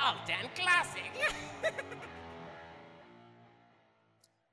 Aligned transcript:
To 0.00 0.06
Colton 0.06 0.34
er 0.44 0.50
Classic. 0.54 1.02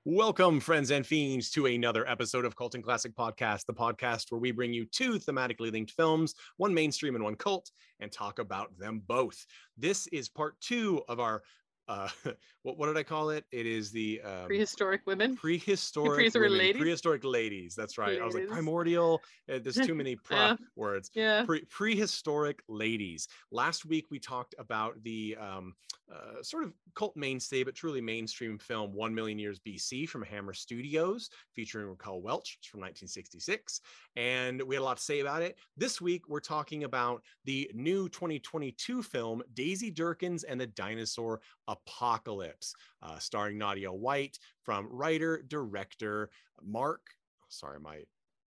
Welcome, 0.05 0.59
friends 0.59 0.91
and 0.91 1.05
fiends, 1.05 1.49
to 1.51 1.65
another 1.65 2.07
episode 2.07 2.45
of 2.45 2.55
Colton 2.55 2.81
Classic 2.81 3.13
Podcast, 3.15 3.65
the 3.65 3.73
podcast 3.73 4.31
where 4.31 4.39
we 4.39 4.51
bring 4.51 4.73
you 4.73 4.85
two 4.85 5.19
thematically 5.19 5.71
linked 5.71 5.91
films, 5.91 6.33
one 6.57 6.73
mainstream 6.73 7.15
and 7.15 7.23
one 7.23 7.35
cult, 7.35 7.71
and 7.99 8.11
talk 8.11 8.39
about 8.39 8.77
them 8.77 9.01
both. 9.05 9.45
This 9.77 10.07
is 10.07 10.29
part 10.29 10.59
two 10.61 11.01
of 11.09 11.19
our 11.19 11.43
uh, 11.87 12.09
what 12.63 12.77
what 12.77 12.87
did 12.87 12.97
I 12.97 13.03
call 13.03 13.29
it? 13.29 13.45
It 13.51 13.65
is 13.65 13.91
the 13.91 14.21
um, 14.21 14.45
prehistoric 14.45 15.01
women. 15.05 15.35
Prehistoric, 15.37 16.13
Prehistoric 16.13 16.49
women, 16.51 16.65
ladies? 16.65 16.81
Prehistoric 16.81 17.23
ladies. 17.23 17.75
That's 17.75 17.97
right. 17.97 18.21
I 18.21 18.25
was 18.25 18.35
like 18.35 18.47
primordial. 18.47 19.21
Uh, 19.51 19.59
there's 19.61 19.77
too 19.77 19.95
many 19.95 20.15
pra 20.15 20.37
Yeah. 20.37 20.55
words. 20.75 21.09
Yeah. 21.13 21.45
Pre- 21.45 21.65
prehistoric 21.65 22.61
ladies. 22.67 23.27
Last 23.51 23.85
week 23.85 24.05
we 24.11 24.19
talked 24.19 24.55
about 24.59 25.01
the 25.03 25.37
um, 25.39 25.73
uh, 26.13 26.41
sort 26.41 26.63
of 26.63 26.73
cult 26.95 27.15
mainstay, 27.17 27.63
but 27.63 27.75
truly 27.75 28.01
mainstream 28.01 28.57
film 28.57 28.93
One 28.93 29.13
Million 29.13 29.37
Years 29.39 29.59
BC 29.59 30.07
from 30.07 30.23
Hammer 30.23 30.53
Studios, 30.53 31.29
featuring 31.53 31.87
Raquel 31.87 32.21
Welch 32.21 32.57
it's 32.59 32.67
from 32.67 32.79
1966. 32.81 33.81
And 34.15 34.61
we 34.63 34.75
had 34.75 34.81
a 34.81 34.85
lot 34.85 34.97
to 34.97 35.03
say 35.03 35.19
about 35.19 35.41
it. 35.41 35.57
This 35.75 35.99
week 36.01 36.27
we're 36.29 36.39
talking 36.39 36.83
about 36.85 37.23
the 37.45 37.69
new 37.73 38.07
2022 38.09 39.03
film 39.03 39.41
Daisy 39.53 39.91
Durkins 39.91 40.43
and 40.47 40.59
the 40.59 40.67
Dinosaur 40.67 41.41
Apocalypse, 41.85 42.73
uh, 43.01 43.19
starring 43.19 43.57
Nadia 43.57 43.91
White 43.91 44.37
from 44.63 44.87
writer 44.91 45.43
director 45.47 46.29
Mark. 46.63 47.01
Sorry, 47.49 47.79
my 47.79 47.99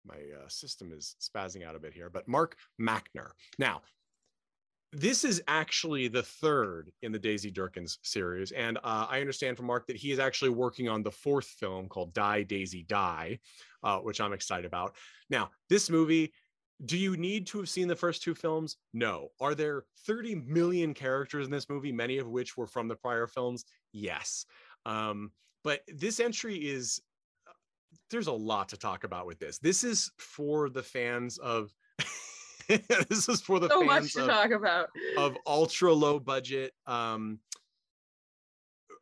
my 0.05 0.15
uh, 0.15 0.47
system 0.47 0.91
is 0.91 1.15
spazzing 1.19 1.65
out 1.65 1.75
a 1.75 1.79
bit 1.79 1.93
here, 1.93 2.09
but 2.09 2.27
Mark 2.27 2.55
Mackner. 2.81 3.31
Now, 3.57 3.81
this 4.91 5.23
is 5.23 5.41
actually 5.47 6.07
the 6.07 6.23
third 6.23 6.91
in 7.03 7.11
the 7.11 7.19
Daisy 7.19 7.51
Durkins 7.51 7.97
series, 8.01 8.51
and 8.51 8.77
uh, 8.77 9.05
I 9.09 9.19
understand 9.19 9.57
from 9.57 9.67
Mark 9.67 9.85
that 9.87 9.97
he 9.97 10.11
is 10.11 10.17
actually 10.17 10.49
working 10.49 10.89
on 10.89 11.03
the 11.03 11.11
fourth 11.11 11.45
film 11.45 11.87
called 11.87 12.13
Die 12.13 12.43
Daisy 12.43 12.83
Die, 12.83 13.39
uh, 13.83 13.99
which 13.99 14.19
I'm 14.19 14.33
excited 14.33 14.65
about. 14.65 14.95
Now, 15.29 15.51
this 15.69 15.89
movie. 15.89 16.33
Do 16.85 16.97
you 16.97 17.17
need 17.17 17.45
to 17.47 17.57
have 17.57 17.69
seen 17.69 17.87
the 17.87 17.95
first 17.95 18.23
two 18.23 18.33
films? 18.33 18.77
No. 18.93 19.29
Are 19.41 19.53
there 19.53 19.83
30 20.05 20.35
million 20.35 20.93
characters 20.93 21.45
in 21.45 21.51
this 21.51 21.69
movie, 21.69 21.91
many 21.91 22.17
of 22.19 22.27
which 22.29 22.55
were 22.55 22.67
from 22.67 22.87
the 22.87 22.95
prior 22.95 23.27
films? 23.27 23.65
Yes. 23.91 24.45
Um, 24.85 25.33
but 25.63 25.81
this 25.87 26.19
entry 26.21 26.55
is 26.55 27.01
there's 28.09 28.27
a 28.27 28.31
lot 28.33 28.69
to 28.69 28.77
talk 28.77 29.03
about 29.03 29.25
with 29.25 29.39
this. 29.39 29.59
This 29.59 29.83
is 29.83 30.11
for 30.17 30.69
the 30.69 30.81
fans 30.83 31.37
of 31.37 31.73
this 32.67 33.27
is 33.27 33.41
for 33.41 33.59
the 33.59 33.67
So 33.69 33.83
much 33.83 34.01
fans 34.01 34.13
to 34.13 34.21
of, 34.21 34.27
talk 34.27 34.51
about. 34.51 34.89
of 35.17 35.37
ultra 35.45 35.93
low 35.93 36.19
budget 36.19 36.73
um 36.85 37.39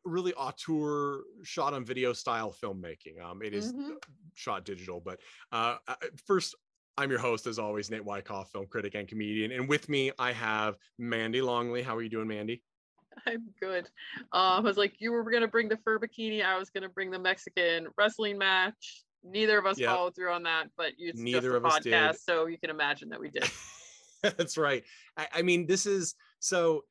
really 0.05 0.33
auteur 0.33 1.21
shot 1.43 1.73
on 1.73 1.83
video 1.85 2.13
style 2.13 2.51
filmmaking. 2.51 3.21
Um 3.21 3.41
it 3.41 3.53
is 3.53 3.73
Mhm. 3.73 3.97
shot 4.33 4.65
digital, 4.65 4.99
but 4.99 5.19
uh 5.51 5.77
first 6.25 6.55
I'm 6.97 7.11
your 7.11 7.19
host 7.19 7.45
as 7.45 7.59
always, 7.59 7.91
Nate 7.91 8.03
Wyckoff, 8.03 8.51
film 8.51 8.65
critic 8.65 8.95
and 8.95 9.07
comedian. 9.07 9.51
And 9.51 9.69
with 9.69 9.87
me 9.87 10.11
I 10.17 10.31
have 10.31 10.75
Mandy 10.97 11.41
Longley. 11.41 11.83
How 11.83 11.95
are 11.95 12.01
you 12.01 12.09
doing, 12.09 12.27
Mandy? 12.27 12.63
I'm 13.27 13.45
good. 13.59 13.85
Um, 14.31 14.41
I 14.41 14.59
was 14.59 14.77
like, 14.77 14.95
you 14.99 15.11
were 15.11 15.29
gonna 15.29 15.47
bring 15.47 15.69
the 15.69 15.77
fur 15.77 15.99
bikini. 15.99 16.43
I 16.43 16.57
was 16.57 16.69
gonna 16.69 16.89
bring 16.89 17.11
the 17.11 17.19
Mexican 17.19 17.87
wrestling 17.97 18.37
match. 18.37 19.03
Neither 19.23 19.57
of 19.59 19.65
us 19.65 19.79
Yep. 19.79 19.89
followed 19.89 20.15
through 20.15 20.31
on 20.31 20.43
that, 20.43 20.69
but 20.77 20.93
it's 20.97 21.19
Neither 21.19 21.41
just 21.41 21.53
a 21.53 21.57
of 21.57 21.65
us 21.65 21.79
did. 21.79 21.93
podcast, 21.93 22.17
so 22.23 22.45
you 22.47 22.57
can 22.57 22.69
imagine 22.69 23.09
that 23.09 23.19
we 23.19 23.29
did. 23.29 23.43
That's 24.23 24.57
right. 24.57 24.83
I, 25.17 25.27
I 25.35 25.41
mean, 25.43 25.67
this 25.67 25.85
is 25.85 26.15
so. 26.39 26.83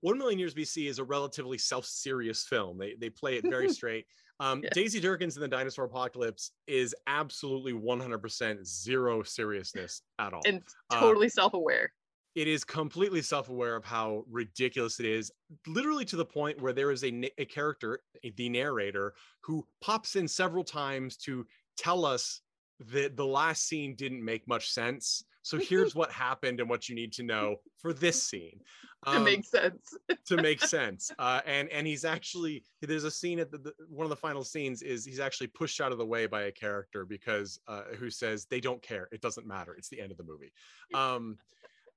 One 0.00 0.18
Million 0.18 0.40
Years 0.40 0.52
BC 0.52 0.88
is 0.88 0.98
a 0.98 1.04
relatively 1.04 1.58
self-serious 1.58 2.44
film. 2.44 2.76
They 2.78 2.94
they 2.98 3.08
play 3.10 3.36
it 3.36 3.44
very 3.48 3.68
straight. 3.72 4.06
Um, 4.42 4.60
Yeah. 4.64 4.70
Daisy 4.74 5.00
Durkins 5.00 5.36
in 5.36 5.40
the 5.40 5.46
Dinosaur 5.48 5.84
Apocalypse 5.84 6.50
is 6.66 6.94
absolutely 7.06 7.72
100% 7.74 8.66
zero 8.66 9.22
seriousness 9.22 10.02
at 10.18 10.34
all. 10.34 10.42
and 10.46 10.62
Uh, 10.90 10.98
totally 11.00 11.28
self-aware. 11.28 11.92
it 12.34 12.48
is 12.48 12.64
completely 12.64 13.22
self-aware 13.22 13.76
of 13.76 13.84
how 13.84 14.24
ridiculous 14.28 14.98
it 14.98 15.06
is 15.06 15.30
literally 15.66 16.04
to 16.06 16.16
the 16.16 16.24
point 16.24 16.60
where 16.60 16.72
there 16.72 16.90
is 16.90 17.04
a, 17.04 17.30
a 17.38 17.44
character 17.44 18.00
a- 18.24 18.30
the 18.30 18.48
narrator 18.48 19.14
who 19.42 19.64
pops 19.80 20.16
in 20.16 20.26
several 20.26 20.64
times 20.64 21.16
to 21.18 21.46
tell 21.76 22.04
us 22.04 22.40
that 22.80 23.16
the 23.16 23.24
last 23.26 23.68
scene 23.68 23.94
didn't 23.94 24.24
make 24.24 24.48
much 24.48 24.72
sense 24.72 25.22
so 25.42 25.58
here's 25.58 25.94
what 25.94 26.10
happened 26.10 26.60
and 26.60 26.68
what 26.68 26.88
you 26.88 26.94
need 26.94 27.12
to 27.12 27.22
know 27.22 27.56
for 27.78 27.92
this 27.92 28.22
scene 28.22 28.60
Um, 29.04 29.24
makes 29.24 29.50
sense. 29.50 29.96
to 30.26 30.36
make 30.36 30.62
sense. 30.62 31.10
Uh, 31.18 31.40
and 31.46 31.68
and 31.68 31.86
he's 31.86 32.04
actually 32.04 32.64
there's 32.80 33.04
a 33.04 33.10
scene 33.10 33.38
at 33.38 33.50
the, 33.50 33.58
the 33.58 33.72
one 33.88 34.04
of 34.04 34.10
the 34.10 34.16
final 34.16 34.42
scenes 34.42 34.82
is 34.82 35.04
he's 35.04 35.20
actually 35.20 35.46
pushed 35.46 35.80
out 35.80 35.92
of 35.92 35.98
the 35.98 36.06
way 36.06 36.26
by 36.26 36.42
a 36.42 36.52
character 36.52 37.04
because 37.04 37.60
uh, 37.68 37.82
who 37.96 38.10
says 38.10 38.46
they 38.46 38.60
don't 38.60 38.82
care, 38.82 39.08
it 39.12 39.20
doesn't 39.20 39.46
matter, 39.46 39.74
it's 39.74 39.88
the 39.88 40.00
end 40.00 40.10
of 40.10 40.16
the 40.16 40.24
movie. 40.24 40.52
Um, 40.94 41.38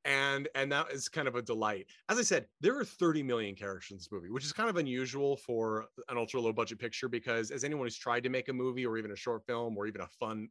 and 0.06 0.47
and 0.53 0.72
that 0.72 0.91
is 0.91 1.09
kind 1.09 1.27
of 1.27 1.35
a 1.35 1.41
delight. 1.41 1.88
As 2.09 2.19
I 2.19 2.22
said, 2.22 2.45
there 2.62 2.77
are 2.79 2.85
30 2.85 3.23
million 3.23 3.56
characters 3.56 3.91
in 3.91 3.97
this 3.97 4.12
movie, 4.12 4.29
which 4.29 4.45
is 4.45 4.53
kind 4.53 4.69
of 4.69 4.77
unusual 4.77 5.38
for 5.38 5.88
an 6.09 6.17
ultra 6.17 6.39
low 6.39 6.53
budget 6.53 6.77
picture 6.77 7.09
because 7.09 7.50
as 7.50 7.63
anyone 7.63 7.85
who's 7.85 7.97
tried 7.97 8.23
to 8.23 8.29
make 8.29 8.47
a 8.50 8.53
movie 8.53 8.85
or 8.85 8.97
even 8.97 9.12
a 9.12 9.16
short 9.16 9.44
film 9.45 9.75
or 9.77 9.88
even 9.88 10.01
a 10.01 10.07
fun 10.07 10.47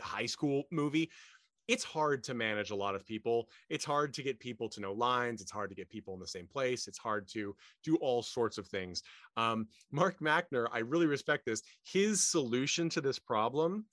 high 0.00 0.26
school 0.26 0.64
movie, 0.72 1.08
it's 1.68 1.84
hard 1.84 2.22
to 2.24 2.34
manage 2.34 2.70
a 2.70 2.76
lot 2.76 2.94
of 2.94 3.06
people. 3.06 3.48
It's 3.68 3.84
hard 3.84 4.14
to 4.14 4.22
get 4.22 4.38
people 4.38 4.68
to 4.70 4.80
know 4.80 4.92
lines. 4.92 5.40
It's 5.40 5.50
hard 5.50 5.70
to 5.70 5.76
get 5.76 5.88
people 5.88 6.14
in 6.14 6.20
the 6.20 6.26
same 6.26 6.46
place. 6.46 6.86
It's 6.86 6.98
hard 6.98 7.28
to 7.28 7.54
do 7.82 7.96
all 7.96 8.22
sorts 8.22 8.58
of 8.58 8.66
things. 8.66 9.02
Um, 9.36 9.66
Mark 9.90 10.20
Mackner, 10.20 10.66
I 10.72 10.78
really 10.78 11.06
respect 11.06 11.44
this. 11.46 11.62
His 11.82 12.22
solution 12.22 12.88
to 12.90 13.00
this 13.00 13.18
problem 13.18 13.86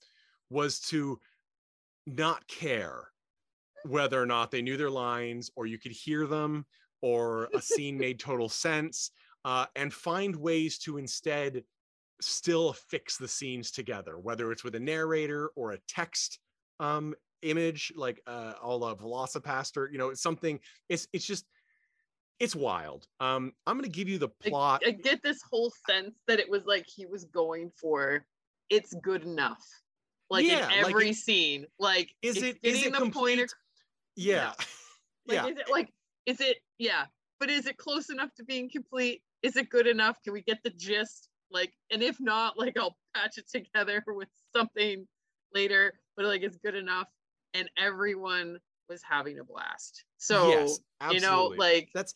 was 0.50 0.78
to 0.80 1.18
not 2.06 2.46
care 2.46 3.08
whether 3.84 4.20
or 4.20 4.26
not 4.26 4.50
they 4.50 4.62
knew 4.62 4.76
their 4.76 4.90
lines 4.90 5.50
or 5.56 5.66
you 5.66 5.78
could 5.78 5.92
hear 5.92 6.26
them 6.26 6.64
or 7.02 7.48
a 7.54 7.60
scene 7.60 7.98
made 7.98 8.18
total 8.18 8.48
sense 8.48 9.10
uh, 9.44 9.66
and 9.76 9.92
find 9.92 10.34
ways 10.36 10.78
to 10.78 10.96
instead 10.96 11.62
still 12.20 12.72
fix 12.72 13.18
the 13.18 13.28
scenes 13.28 13.70
together, 13.70 14.18
whether 14.18 14.52
it's 14.52 14.64
with 14.64 14.74
a 14.74 14.80
narrator 14.80 15.50
or 15.56 15.72
a 15.72 15.78
text 15.88 16.38
um, 16.80 17.14
image 17.44 17.92
like 17.96 18.20
uh, 18.26 18.54
all 18.62 18.84
of 18.84 19.00
VelociPastor, 19.00 19.90
you 19.92 19.98
know, 19.98 20.08
it's 20.10 20.22
something, 20.22 20.58
it's, 20.88 21.06
it's 21.12 21.24
just, 21.26 21.46
it's 22.40 22.56
wild. 22.56 23.06
Um, 23.20 23.52
I'm 23.66 23.76
going 23.78 23.84
to 23.90 23.96
give 23.96 24.08
you 24.08 24.18
the 24.18 24.28
plot. 24.28 24.82
I, 24.86 24.90
get 24.90 25.22
this 25.22 25.40
whole 25.50 25.72
sense 25.88 26.16
that 26.26 26.40
it 26.40 26.50
was 26.50 26.64
like 26.66 26.84
he 26.86 27.06
was 27.06 27.24
going 27.26 27.70
for 27.80 28.26
it's 28.70 28.92
good 29.02 29.22
enough. 29.22 29.62
Like 30.30 30.44
Yeah, 30.46 30.70
in 30.72 30.82
like 30.82 30.90
every 30.90 31.10
it- 31.10 31.16
scene. 31.16 31.66
Like 31.78 32.14
is 32.22 32.38
it, 32.38 32.58
is 32.62 32.78
getting 32.78 32.94
it 32.94 32.98
the 32.98 32.98
point 32.98 33.12
complete? 33.12 33.42
of 33.42 33.50
Yeah. 34.16 34.52
Like, 35.26 35.36
yeah. 35.36 35.46
is 35.46 35.58
it 35.58 35.70
like, 35.70 35.88
is 36.26 36.40
it, 36.42 36.58
yeah, 36.76 37.04
but 37.40 37.48
is 37.48 37.66
it 37.66 37.78
close 37.78 38.10
enough 38.10 38.28
to 38.34 38.44
being 38.44 38.68
complete? 38.68 39.22
Is 39.42 39.56
it 39.56 39.70
good 39.70 39.86
enough? 39.86 40.18
Can 40.22 40.34
we 40.34 40.42
get 40.42 40.58
the 40.62 40.68
gist? 40.68 41.30
Like, 41.50 41.72
and 41.90 42.02
if 42.02 42.20
not, 42.20 42.58
like, 42.58 42.76
I'll 42.78 42.96
patch 43.16 43.38
it 43.38 43.48
together 43.48 44.04
with 44.08 44.28
something 44.54 45.06
later, 45.54 45.94
but 46.14 46.26
like, 46.26 46.42
it's 46.42 46.58
good 46.58 46.74
enough. 46.74 47.08
And 47.54 47.70
everyone 47.76 48.58
was 48.88 49.02
having 49.02 49.38
a 49.38 49.44
blast. 49.44 50.04
So 50.18 50.46
yes, 50.46 50.80
you 51.10 51.20
know, 51.20 51.46
like 51.56 51.90
that's 51.94 52.14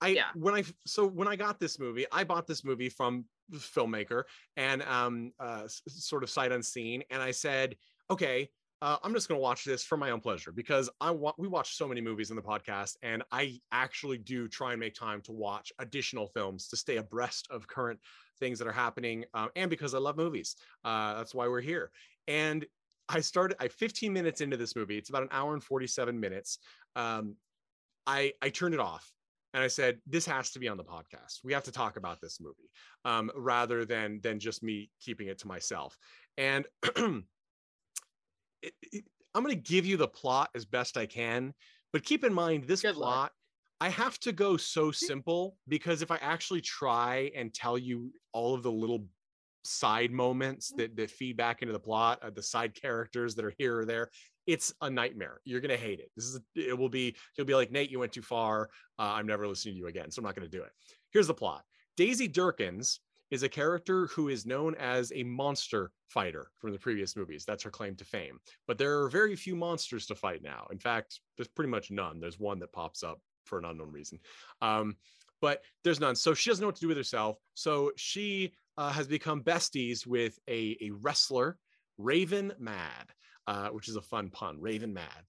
I 0.00 0.10
Yeah. 0.14 0.32
when 0.32 0.54
I 0.54 0.64
so 0.86 1.06
when 1.06 1.28
I 1.28 1.36
got 1.36 1.60
this 1.60 1.78
movie, 1.78 2.06
I 2.12 2.24
bought 2.24 2.46
this 2.46 2.64
movie 2.64 2.88
from 2.88 3.26
the 3.48 3.58
filmmaker 3.58 4.24
and 4.56 4.82
um 4.82 5.32
uh 5.38 5.68
sort 5.68 6.22
of 6.22 6.30
sight 6.30 6.52
unseen, 6.52 7.02
and 7.10 7.22
I 7.22 7.30
said, 7.30 7.76
okay, 8.10 8.50
uh, 8.82 8.98
I'm 9.02 9.14
just 9.14 9.26
going 9.26 9.38
to 9.38 9.42
watch 9.42 9.64
this 9.64 9.82
for 9.82 9.96
my 9.96 10.10
own 10.10 10.20
pleasure 10.20 10.52
because 10.52 10.90
I 11.00 11.10
want 11.10 11.38
we 11.38 11.48
watch 11.48 11.76
so 11.76 11.88
many 11.88 12.02
movies 12.02 12.30
in 12.30 12.36
the 12.36 12.42
podcast, 12.42 12.96
and 13.02 13.22
I 13.32 13.60
actually 13.72 14.18
do 14.18 14.48
try 14.48 14.72
and 14.72 14.80
make 14.80 14.94
time 14.94 15.22
to 15.22 15.32
watch 15.32 15.72
additional 15.78 16.26
films 16.28 16.68
to 16.68 16.76
stay 16.76 16.98
abreast 16.98 17.48
of 17.50 17.66
current 17.66 18.00
things 18.38 18.58
that 18.58 18.68
are 18.68 18.72
happening, 18.72 19.24
um, 19.34 19.50
and 19.56 19.70
because 19.70 19.94
I 19.94 19.98
love 19.98 20.16
movies, 20.16 20.56
uh, 20.84 21.14
that's 21.14 21.34
why 21.34 21.48
we're 21.48 21.62
here. 21.62 21.90
And 22.28 22.66
I 23.08 23.20
started. 23.20 23.56
I 23.60 23.68
15 23.68 24.12
minutes 24.12 24.40
into 24.40 24.56
this 24.56 24.74
movie. 24.74 24.98
It's 24.98 25.08
about 25.10 25.22
an 25.22 25.28
hour 25.30 25.54
and 25.54 25.62
47 25.62 26.18
minutes. 26.18 26.58
Um, 26.96 27.36
I 28.06 28.32
I 28.42 28.48
turned 28.50 28.74
it 28.74 28.80
off 28.80 29.10
and 29.54 29.62
I 29.62 29.68
said, 29.68 30.00
"This 30.06 30.26
has 30.26 30.50
to 30.52 30.58
be 30.58 30.68
on 30.68 30.76
the 30.76 30.84
podcast. 30.84 31.40
We 31.44 31.52
have 31.52 31.64
to 31.64 31.72
talk 31.72 31.96
about 31.96 32.20
this 32.20 32.40
movie, 32.40 32.70
um, 33.04 33.30
rather 33.36 33.84
than 33.84 34.20
than 34.22 34.40
just 34.40 34.62
me 34.62 34.90
keeping 35.00 35.28
it 35.28 35.38
to 35.38 35.48
myself." 35.48 35.96
And 36.36 36.66
it, 36.96 37.24
it- 38.62 39.04
I'm 39.34 39.42
going 39.42 39.54
to 39.54 39.60
give 39.60 39.84
you 39.84 39.98
the 39.98 40.08
plot 40.08 40.48
as 40.54 40.64
best 40.64 40.96
I 40.96 41.04
can, 41.04 41.52
but 41.92 42.02
keep 42.02 42.24
in 42.24 42.32
mind 42.32 42.64
this 42.64 42.80
Good 42.80 42.96
luck. 42.96 43.08
plot. 43.12 43.32
I 43.82 43.90
have 43.90 44.18
to 44.20 44.32
go 44.32 44.56
so 44.56 44.90
simple 44.90 45.58
because 45.68 46.00
if 46.00 46.10
I 46.10 46.16
actually 46.22 46.62
try 46.62 47.30
and 47.36 47.52
tell 47.52 47.76
you 47.76 48.10
all 48.32 48.54
of 48.54 48.62
the 48.62 48.72
little 48.72 49.04
side 49.66 50.10
moments 50.10 50.72
that 50.76 50.96
that 50.96 51.10
feed 51.10 51.36
back 51.36 51.62
into 51.62 51.72
the 51.72 51.80
plot, 51.80 52.18
uh, 52.22 52.30
the 52.30 52.42
side 52.42 52.74
characters 52.74 53.34
that 53.34 53.44
are 53.44 53.54
here 53.58 53.80
or 53.80 53.84
there, 53.84 54.10
it's 54.46 54.72
a 54.80 54.88
nightmare. 54.88 55.40
You're 55.44 55.60
gonna 55.60 55.76
hate 55.76 56.00
it. 56.00 56.10
This 56.16 56.24
is 56.24 56.36
a, 56.36 56.40
it 56.54 56.78
will 56.78 56.88
be 56.88 57.16
you'll 57.36 57.46
be 57.46 57.54
like 57.54 57.72
Nate, 57.72 57.90
you 57.90 57.98
went 57.98 58.12
too 58.12 58.22
far. 58.22 58.70
Uh, 58.98 59.12
I'm 59.14 59.26
never 59.26 59.46
listening 59.46 59.74
to 59.74 59.78
you 59.78 59.86
again, 59.88 60.10
so 60.10 60.20
I'm 60.20 60.24
not 60.24 60.34
gonna 60.34 60.48
do 60.48 60.62
it. 60.62 60.70
Here's 61.10 61.26
the 61.26 61.34
plot. 61.34 61.62
Daisy 61.96 62.28
Durkins 62.28 62.98
is 63.30 63.42
a 63.42 63.48
character 63.48 64.06
who 64.08 64.28
is 64.28 64.46
known 64.46 64.74
as 64.76 65.12
a 65.14 65.24
monster 65.24 65.90
fighter 66.08 66.50
from 66.58 66.70
the 66.70 66.78
previous 66.78 67.16
movies. 67.16 67.44
That's 67.44 67.64
her 67.64 67.70
claim 67.70 67.96
to 67.96 68.04
fame. 68.04 68.38
But 68.66 68.78
there 68.78 69.00
are 69.02 69.08
very 69.08 69.34
few 69.34 69.56
monsters 69.56 70.06
to 70.06 70.14
fight 70.14 70.42
now. 70.42 70.68
In 70.70 70.78
fact, 70.78 71.20
there's 71.36 71.48
pretty 71.48 71.70
much 71.70 71.90
none. 71.90 72.20
There's 72.20 72.38
one 72.38 72.60
that 72.60 72.72
pops 72.72 73.02
up 73.02 73.20
for 73.44 73.58
an 73.58 73.64
unknown 73.64 73.90
reason. 73.90 74.20
Um, 74.62 74.96
but 75.40 75.62
there's 75.84 76.00
none. 76.00 76.16
So 76.16 76.34
she 76.34 76.50
doesn't 76.50 76.62
know 76.62 76.68
what 76.68 76.76
to 76.76 76.80
do 76.80 76.88
with 76.88 76.96
herself. 76.96 77.38
So 77.54 77.92
she 77.96 78.54
uh, 78.78 78.90
has 78.90 79.06
become 79.06 79.42
besties 79.42 80.06
with 80.06 80.38
a, 80.48 80.76
a 80.80 80.90
wrestler, 81.00 81.58
Raven 81.98 82.52
Mad, 82.58 83.10
uh, 83.46 83.68
which 83.68 83.88
is 83.88 83.96
a 83.96 84.02
fun 84.02 84.30
pun, 84.30 84.60
Raven 84.60 84.92
Mad. 84.92 85.24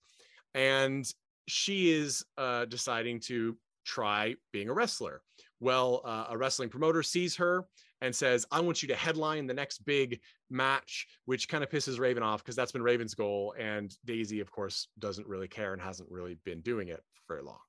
And 0.54 1.06
she 1.48 1.92
is 1.92 2.26
uh, 2.38 2.66
deciding 2.66 3.22
to 3.22 3.58
try 3.86 4.36
being 4.52 4.70
a 4.70 4.74
wrestler. 4.74 5.22
Well, 5.60 6.02
uh, 6.06 6.26
a 6.30 6.38
wrestling 6.38 6.70
promoter 6.70 7.02
sees 7.02 7.36
her 7.38 7.66
and 8.02 8.16
says, 8.16 8.46
I 8.52 8.60
want 8.60 8.82
you 8.84 8.88
to 8.90 8.96
headline 8.96 9.48
the 9.48 9.54
next 9.54 9.80
big 9.86 10.20
match, 10.50 11.08
which 11.26 11.48
kind 11.48 11.64
of 11.64 11.70
pisses 11.70 12.00
Raven 12.00 12.22
off 12.22 12.44
because 12.44 12.56
that's 12.56 12.72
been 12.72 12.84
Raven's 12.84 13.16
goal. 13.16 13.56
And 13.58 13.96
Daisy, 14.06 14.40
of 14.40 14.52
course, 14.52 14.90
doesn't 15.00 15.28
really 15.28 15.48
care 15.48 15.74
and 15.74 15.82
hasn't 15.82 16.12
really 16.12 16.38
been 16.44 16.62
doing 16.62 16.90
it 16.90 17.02
for 17.14 17.36
very 17.36 17.44
long. 17.44 17.60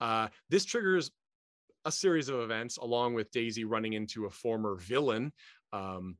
Uh, 0.00 0.28
this 0.48 0.64
triggers 0.64 1.10
a 1.88 1.92
series 1.92 2.28
of 2.28 2.40
events 2.40 2.76
along 2.76 3.14
with 3.14 3.30
Daisy 3.30 3.64
running 3.64 3.94
into 3.94 4.26
a 4.26 4.30
former 4.30 4.76
villain, 4.76 5.32
um, 5.72 6.16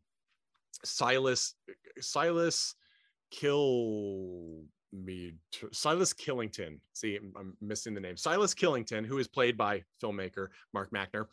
Silas, 0.84 1.54
Silas 2.00 2.74
Kill 3.30 4.64
me 4.92 5.34
Silas 5.72 6.14
Killington. 6.14 6.80
See, 6.94 7.16
I'm- 7.16 7.56
missing 7.60 7.92
the 7.92 8.00
name. 8.00 8.16
Silas 8.16 8.54
Killington, 8.54 9.04
who 9.04 9.18
is 9.18 9.28
played 9.28 9.56
by 9.56 9.84
filmmaker 10.02 10.48
Mark 10.72 10.90
Mackner. 10.90 11.26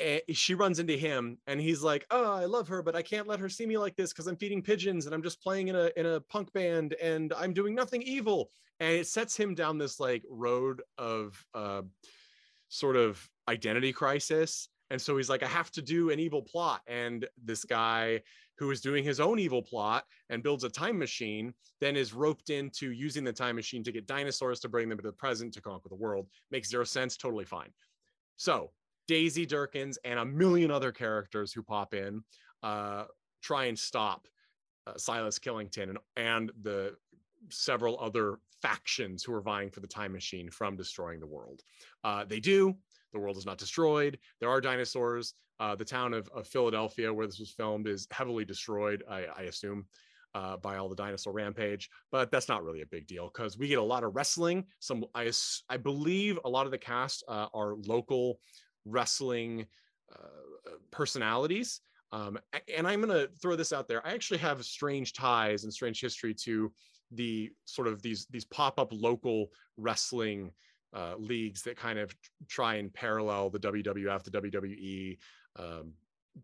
Eh, 0.00 0.20
she 0.32 0.54
runs 0.54 0.78
into 0.78 0.96
him 0.96 1.38
and 1.46 1.60
he's 1.60 1.82
like, 1.82 2.06
"Oh, 2.10 2.32
I 2.32 2.46
love 2.46 2.68
her, 2.68 2.82
but 2.82 2.96
I 2.96 3.02
can't 3.02 3.28
let 3.28 3.38
her 3.38 3.48
see 3.48 3.66
me 3.66 3.78
like 3.78 3.96
this 3.96 4.12
because 4.12 4.26
I'm 4.26 4.36
feeding 4.36 4.62
pigeons 4.62 5.06
and 5.06 5.14
I'm 5.14 5.22
just 5.22 5.42
playing 5.42 5.68
in 5.68 5.76
a 5.76 5.90
in 5.96 6.06
a 6.06 6.20
punk 6.20 6.52
band 6.52 6.94
and 6.94 7.32
I'm 7.34 7.52
doing 7.52 7.74
nothing 7.74 8.02
evil." 8.02 8.50
And 8.80 8.92
it 8.92 9.06
sets 9.06 9.36
him 9.36 9.54
down 9.54 9.78
this 9.78 10.00
like 10.00 10.24
road 10.28 10.82
of 10.96 11.46
uh, 11.54 11.82
sort 12.70 12.96
of 12.96 13.28
identity 13.48 13.92
crisis. 13.92 14.68
And 14.90 15.00
so 15.00 15.16
he's 15.16 15.28
like, 15.28 15.42
I 15.42 15.48
have 15.48 15.70
to 15.72 15.82
do 15.82 16.10
an 16.10 16.18
evil 16.18 16.42
plot. 16.42 16.80
And 16.86 17.28
this 17.44 17.64
guy 17.64 18.22
who 18.58 18.70
is 18.70 18.80
doing 18.80 19.04
his 19.04 19.20
own 19.20 19.38
evil 19.38 19.62
plot 19.62 20.04
and 20.30 20.42
builds 20.42 20.64
a 20.64 20.68
time 20.68 20.98
machine 20.98 21.52
then 21.80 21.96
is 21.96 22.12
roped 22.12 22.50
into 22.50 22.90
using 22.90 23.24
the 23.24 23.32
time 23.32 23.56
machine 23.56 23.82
to 23.84 23.92
get 23.92 24.06
dinosaurs 24.06 24.60
to 24.60 24.68
bring 24.68 24.88
them 24.88 24.98
to 24.98 25.02
the 25.02 25.12
present 25.12 25.52
to 25.54 25.60
conquer 25.60 25.88
the 25.88 25.94
world. 25.94 26.26
Makes 26.50 26.70
zero 26.70 26.84
sense, 26.84 27.16
totally 27.16 27.44
fine. 27.44 27.70
So 28.36 28.70
Daisy 29.08 29.46
Durkins 29.46 29.96
and 30.04 30.18
a 30.18 30.24
million 30.24 30.70
other 30.70 30.92
characters 30.92 31.52
who 31.52 31.62
pop 31.62 31.94
in 31.94 32.22
uh, 32.62 33.04
try 33.42 33.64
and 33.64 33.78
stop 33.78 34.26
uh, 34.86 34.92
Silas 34.96 35.38
Killington 35.38 35.90
and, 35.90 35.98
and 36.16 36.52
the 36.62 36.94
several 37.48 37.98
other 38.00 38.38
factions 38.62 39.22
who 39.22 39.32
are 39.32 39.40
vying 39.40 39.70
for 39.70 39.80
the 39.80 39.86
time 39.86 40.12
machine 40.12 40.50
from 40.50 40.76
destroying 40.76 41.20
the 41.20 41.26
world. 41.26 41.62
Uh, 42.04 42.24
they 42.24 42.40
do. 42.40 42.76
The 43.12 43.18
world 43.18 43.36
is 43.36 43.46
not 43.46 43.58
destroyed. 43.58 44.18
There 44.40 44.50
are 44.50 44.60
dinosaurs. 44.60 45.34
Uh, 45.58 45.74
the 45.74 45.84
town 45.84 46.14
of, 46.14 46.28
of 46.34 46.46
Philadelphia, 46.46 47.12
where 47.12 47.26
this 47.26 47.38
was 47.38 47.50
filmed, 47.50 47.86
is 47.86 48.06
heavily 48.10 48.44
destroyed, 48.44 49.02
I, 49.08 49.26
I 49.36 49.42
assume, 49.42 49.86
uh, 50.34 50.56
by 50.56 50.76
all 50.76 50.88
the 50.88 50.96
dinosaur 50.96 51.32
rampage. 51.32 51.90
But 52.10 52.30
that's 52.30 52.48
not 52.48 52.64
really 52.64 52.82
a 52.82 52.86
big 52.86 53.06
deal 53.06 53.30
because 53.32 53.58
we 53.58 53.68
get 53.68 53.78
a 53.78 53.82
lot 53.82 54.04
of 54.04 54.14
wrestling. 54.14 54.64
Some, 54.78 55.04
I, 55.14 55.30
I 55.68 55.76
believe, 55.76 56.38
a 56.44 56.48
lot 56.48 56.66
of 56.66 56.72
the 56.72 56.78
cast 56.78 57.24
uh, 57.28 57.48
are 57.52 57.74
local 57.86 58.40
wrestling 58.84 59.66
uh, 60.12 60.70
personalities. 60.90 61.80
Um, 62.12 62.38
and 62.74 62.88
I'm 62.88 63.00
going 63.00 63.16
to 63.16 63.32
throw 63.40 63.54
this 63.54 63.72
out 63.72 63.86
there. 63.86 64.04
I 64.06 64.12
actually 64.14 64.38
have 64.38 64.64
strange 64.64 65.12
ties 65.12 65.64
and 65.64 65.72
strange 65.72 66.00
history 66.00 66.34
to 66.42 66.72
the 67.10 67.50
sort 67.64 67.88
of 67.88 68.02
these 68.02 68.26
these 68.26 68.44
pop-up 68.44 68.88
local 68.92 69.50
wrestling 69.76 70.52
uh, 70.94 71.14
leagues 71.18 71.62
that 71.62 71.76
kind 71.76 71.98
of 71.98 72.14
try 72.48 72.74
and 72.74 72.92
parallel 72.92 73.50
the 73.50 73.58
WWF, 73.58 74.24
the 74.24 74.30
WWE, 74.30 75.18
um, 75.56 75.92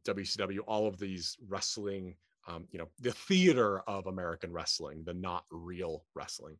WCW, 0.05 0.59
all 0.67 0.87
of 0.87 0.99
these 0.99 1.37
wrestling, 1.49 2.15
um, 2.47 2.67
you 2.71 2.79
know, 2.79 2.89
the 3.01 3.13
theater 3.13 3.81
of 3.89 4.07
American 4.07 4.53
wrestling, 4.53 5.03
the 5.05 5.15
not 5.15 5.45
real 5.51 6.05
wrestling. 6.15 6.57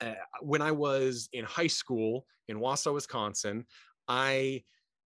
Uh, 0.00 0.14
when 0.40 0.60
I 0.62 0.72
was 0.72 1.28
in 1.32 1.44
high 1.44 1.68
school 1.68 2.26
in 2.48 2.58
Wausau, 2.58 2.94
Wisconsin, 2.94 3.64
I 4.08 4.64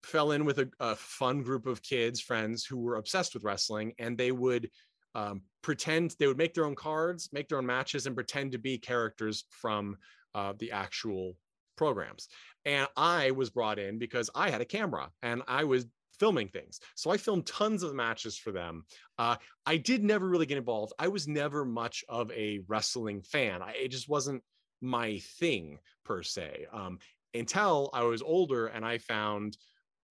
fell 0.02 0.32
in 0.32 0.44
with 0.44 0.58
a, 0.58 0.68
a 0.80 0.94
fun 0.94 1.42
group 1.42 1.66
of 1.66 1.82
kids, 1.82 2.20
friends 2.20 2.66
who 2.66 2.76
were 2.76 2.96
obsessed 2.96 3.32
with 3.32 3.44
wrestling, 3.44 3.94
and 3.98 4.18
they 4.18 4.32
would 4.32 4.70
um, 5.14 5.42
pretend 5.62 6.14
they 6.18 6.26
would 6.26 6.38
make 6.38 6.54
their 6.54 6.64
own 6.66 6.74
cards, 6.74 7.30
make 7.32 7.48
their 7.48 7.58
own 7.58 7.66
matches, 7.66 8.06
and 8.06 8.14
pretend 8.14 8.52
to 8.52 8.58
be 8.58 8.78
characters 8.78 9.44
from 9.50 9.96
uh, 10.34 10.52
the 10.58 10.72
actual 10.72 11.36
programs. 11.76 12.28
And 12.64 12.86
I 12.96 13.30
was 13.32 13.50
brought 13.50 13.78
in 13.78 13.98
because 13.98 14.30
I 14.34 14.50
had 14.50 14.60
a 14.60 14.66
camera 14.66 15.10
and 15.22 15.42
I 15.48 15.64
was 15.64 15.86
filming 16.18 16.48
things. 16.48 16.80
So 16.94 17.10
I 17.10 17.16
filmed 17.16 17.46
tons 17.46 17.82
of 17.82 17.94
matches 17.94 18.36
for 18.36 18.52
them. 18.52 18.84
Uh, 19.18 19.36
I 19.66 19.76
did 19.76 20.02
never 20.04 20.28
really 20.28 20.46
get 20.46 20.58
involved. 20.58 20.92
I 20.98 21.08
was 21.08 21.26
never 21.26 21.64
much 21.64 22.04
of 22.08 22.30
a 22.30 22.60
wrestling 22.68 23.22
fan. 23.22 23.62
I, 23.62 23.72
it 23.72 23.88
just 23.88 24.08
wasn't 24.08 24.42
my 24.80 25.18
thing 25.38 25.78
per 26.04 26.22
se. 26.22 26.66
Um, 26.72 26.98
until 27.34 27.90
I 27.92 28.04
was 28.04 28.22
older 28.22 28.68
and 28.68 28.84
I 28.84 28.98
found 28.98 29.56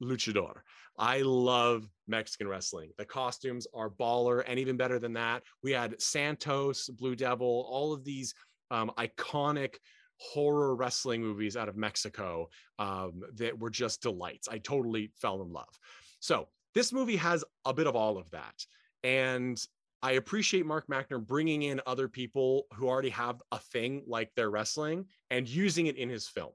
luchador. 0.02 0.62
I 0.98 1.22
love 1.22 1.88
Mexican 2.08 2.48
wrestling. 2.48 2.92
The 2.98 3.06
costumes 3.06 3.68
are 3.74 3.90
baller, 3.90 4.44
and 4.48 4.60
even 4.60 4.78
better 4.78 5.00
than 5.00 5.14
that, 5.14 5.44
we 5.64 5.72
had 5.72 6.00
Santos, 6.02 6.90
Blue 6.90 7.16
Devil, 7.16 7.68
all 7.70 7.94
of 7.94 8.04
these 8.04 8.34
um, 8.72 8.92
iconic 8.98 9.76
horror 10.18 10.76
wrestling 10.76 11.22
movies 11.22 11.58
out 11.58 11.68
of 11.68 11.76
Mexico 11.76 12.50
um, 12.80 13.22
that 13.36 13.58
were 13.58 13.70
just 13.70 14.02
delights. 14.02 14.48
I 14.48 14.60
totally 14.60 15.12
fell 15.20 15.42
in 15.42 15.52
love. 15.52 15.74
So 16.20 16.48
this 16.76 16.94
movie 16.94 17.18
has 17.18 17.44
a 17.66 17.74
bit 17.74 17.88
of 17.88 17.96
all 17.96 18.18
of 18.18 18.30
that, 18.32 18.56
and 19.04 19.60
I 20.04 20.14
appreciate 20.14 20.66
Mark 20.66 20.88
Mackner 20.88 21.26
bringing 21.26 21.64
in 21.64 21.80
other 21.88 22.10
people 22.10 22.66
who 22.74 22.90
already 22.90 23.10
have 23.10 23.42
a 23.54 23.60
thing 23.60 24.04
like 24.06 24.32
their 24.36 24.50
wrestling 24.50 25.06
and 25.30 25.48
using 25.48 25.88
it 25.88 25.96
in 25.96 26.10
his 26.10 26.28
film. 26.28 26.52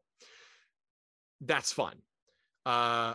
That's 1.40 1.72
fun. 1.72 1.94
Uh, 2.66 3.14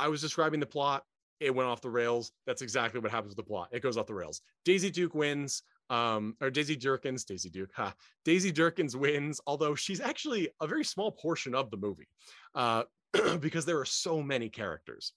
I 0.00 0.08
was 0.08 0.20
describing 0.20 0.60
the 0.60 0.66
plot. 0.66 1.04
It 1.38 1.54
went 1.54 1.68
off 1.68 1.80
the 1.80 1.90
rails. 1.90 2.32
That's 2.46 2.62
exactly 2.62 3.00
what 3.00 3.10
happens 3.10 3.30
with 3.36 3.44
the 3.44 3.50
plot. 3.50 3.68
It 3.72 3.82
goes 3.82 3.96
off 3.96 4.06
the 4.06 4.14
rails. 4.14 4.42
Daisy 4.64 4.90
Duke 4.90 5.14
wins, 5.14 5.62
um, 5.88 6.36
or 6.40 6.50
Daisy 6.50 6.76
Durkins, 6.76 7.24
Daisy 7.24 7.48
Duke, 7.48 7.70
ha. 7.74 7.94
Daisy 8.24 8.52
Durkins 8.52 8.94
wins, 8.94 9.40
although 9.46 9.74
she's 9.74 10.00
actually 10.00 10.48
a 10.60 10.66
very 10.66 10.84
small 10.84 11.12
portion 11.12 11.54
of 11.54 11.70
the 11.70 11.76
movie 11.76 12.08
uh, 12.54 12.84
because 13.40 13.64
there 13.64 13.78
are 13.78 13.86
so 13.86 14.22
many 14.22 14.48
characters. 14.48 15.12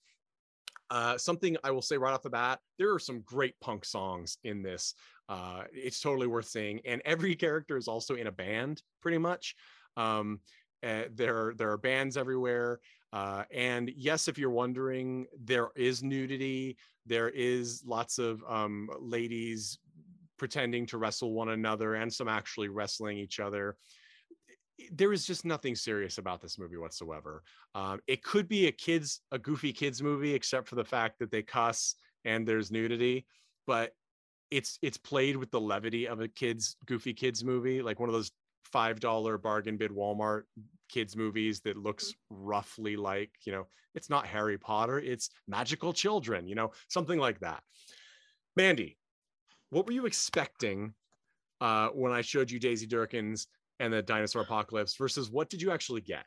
Uh, 0.89 1.17
something 1.17 1.57
I 1.63 1.71
will 1.71 1.81
say 1.81 1.97
right 1.97 2.13
off 2.13 2.23
the 2.23 2.29
bat: 2.29 2.59
there 2.77 2.93
are 2.93 2.99
some 2.99 3.21
great 3.21 3.59
punk 3.59 3.83
songs 3.83 4.37
in 4.43 4.61
this. 4.61 4.95
Uh, 5.29 5.63
it's 5.71 5.99
totally 5.99 6.27
worth 6.27 6.47
seeing, 6.47 6.81
and 6.85 7.01
every 7.05 7.35
character 7.35 7.77
is 7.77 7.87
also 7.87 8.15
in 8.15 8.27
a 8.27 8.31
band, 8.31 8.81
pretty 9.01 9.17
much. 9.17 9.55
Um, 9.97 10.39
uh, 10.83 11.03
there 11.15 11.53
there 11.57 11.71
are 11.71 11.77
bands 11.77 12.17
everywhere. 12.17 12.79
Uh, 13.13 13.43
and 13.53 13.91
yes, 13.95 14.27
if 14.27 14.39
you're 14.39 14.49
wondering, 14.49 15.27
there 15.39 15.69
is 15.75 16.01
nudity. 16.01 16.75
There 17.05 17.29
is 17.29 17.83
lots 17.85 18.17
of 18.17 18.43
um, 18.49 18.89
ladies 18.99 19.77
pretending 20.39 20.87
to 20.87 20.97
wrestle 20.97 21.31
one 21.31 21.49
another 21.49 21.93
and 21.93 22.11
some 22.11 22.27
actually 22.27 22.69
wrestling 22.69 23.19
each 23.19 23.39
other. 23.39 23.77
There 24.91 25.13
is 25.13 25.27
just 25.27 25.45
nothing 25.45 25.75
serious 25.75 26.17
about 26.17 26.41
this 26.41 26.57
movie 26.57 26.77
whatsoever. 26.77 27.43
Um, 27.75 27.99
it 28.07 28.23
could 28.23 28.49
be 28.49 28.65
a 28.65 28.71
kids, 28.71 29.21
a 29.31 29.37
goofy 29.37 29.71
kids 29.71 30.01
movie, 30.01 30.33
except 30.33 30.67
for 30.67 30.75
the 30.75 30.83
fact 30.83 31.19
that 31.19 31.29
they 31.29 31.43
cuss 31.43 31.93
and 32.25 32.47
there's 32.47 32.71
nudity, 32.71 33.27
but 33.67 33.91
it's 34.49 34.79
it's 34.81 34.97
played 34.97 35.37
with 35.37 35.51
the 35.51 35.61
levity 35.61 36.07
of 36.07 36.19
a 36.19 36.27
kids 36.27 36.77
goofy 36.85 37.13
kids 37.13 37.43
movie, 37.43 37.81
like 37.83 37.99
one 37.99 38.09
of 38.09 38.13
those 38.13 38.31
five 38.73 38.99
dollar 38.99 39.37
bargain 39.37 39.77
bid 39.77 39.91
Walmart 39.91 40.43
kids 40.89 41.15
movies 41.15 41.61
that 41.61 41.77
looks 41.77 42.05
Mm-hmm. 42.09 42.45
roughly 42.45 42.95
like 42.97 43.31
you 43.45 43.51
know 43.53 43.67
it's 43.95 44.09
not 44.09 44.25
Harry 44.25 44.57
Potter, 44.57 44.99
it's 44.99 45.29
magical 45.47 45.93
children, 45.93 46.47
you 46.47 46.55
know 46.55 46.71
something 46.87 47.19
like 47.19 47.39
that. 47.41 47.61
Mandy, 48.55 48.97
what 49.69 49.85
were 49.85 49.91
you 49.93 50.07
expecting 50.07 50.93
uh, 51.61 51.89
when 51.89 52.11
I 52.11 52.21
showed 52.21 52.49
you 52.49 52.59
Daisy 52.59 52.87
Durkins 52.87 53.45
and 53.79 53.93
the 53.93 54.01
Dinosaur 54.01 54.41
Apocalypse 54.49 54.95
versus 54.95 55.29
what 55.29 55.49
did 55.51 55.61
you 55.61 55.71
actually 55.71 56.01
get? 56.01 56.25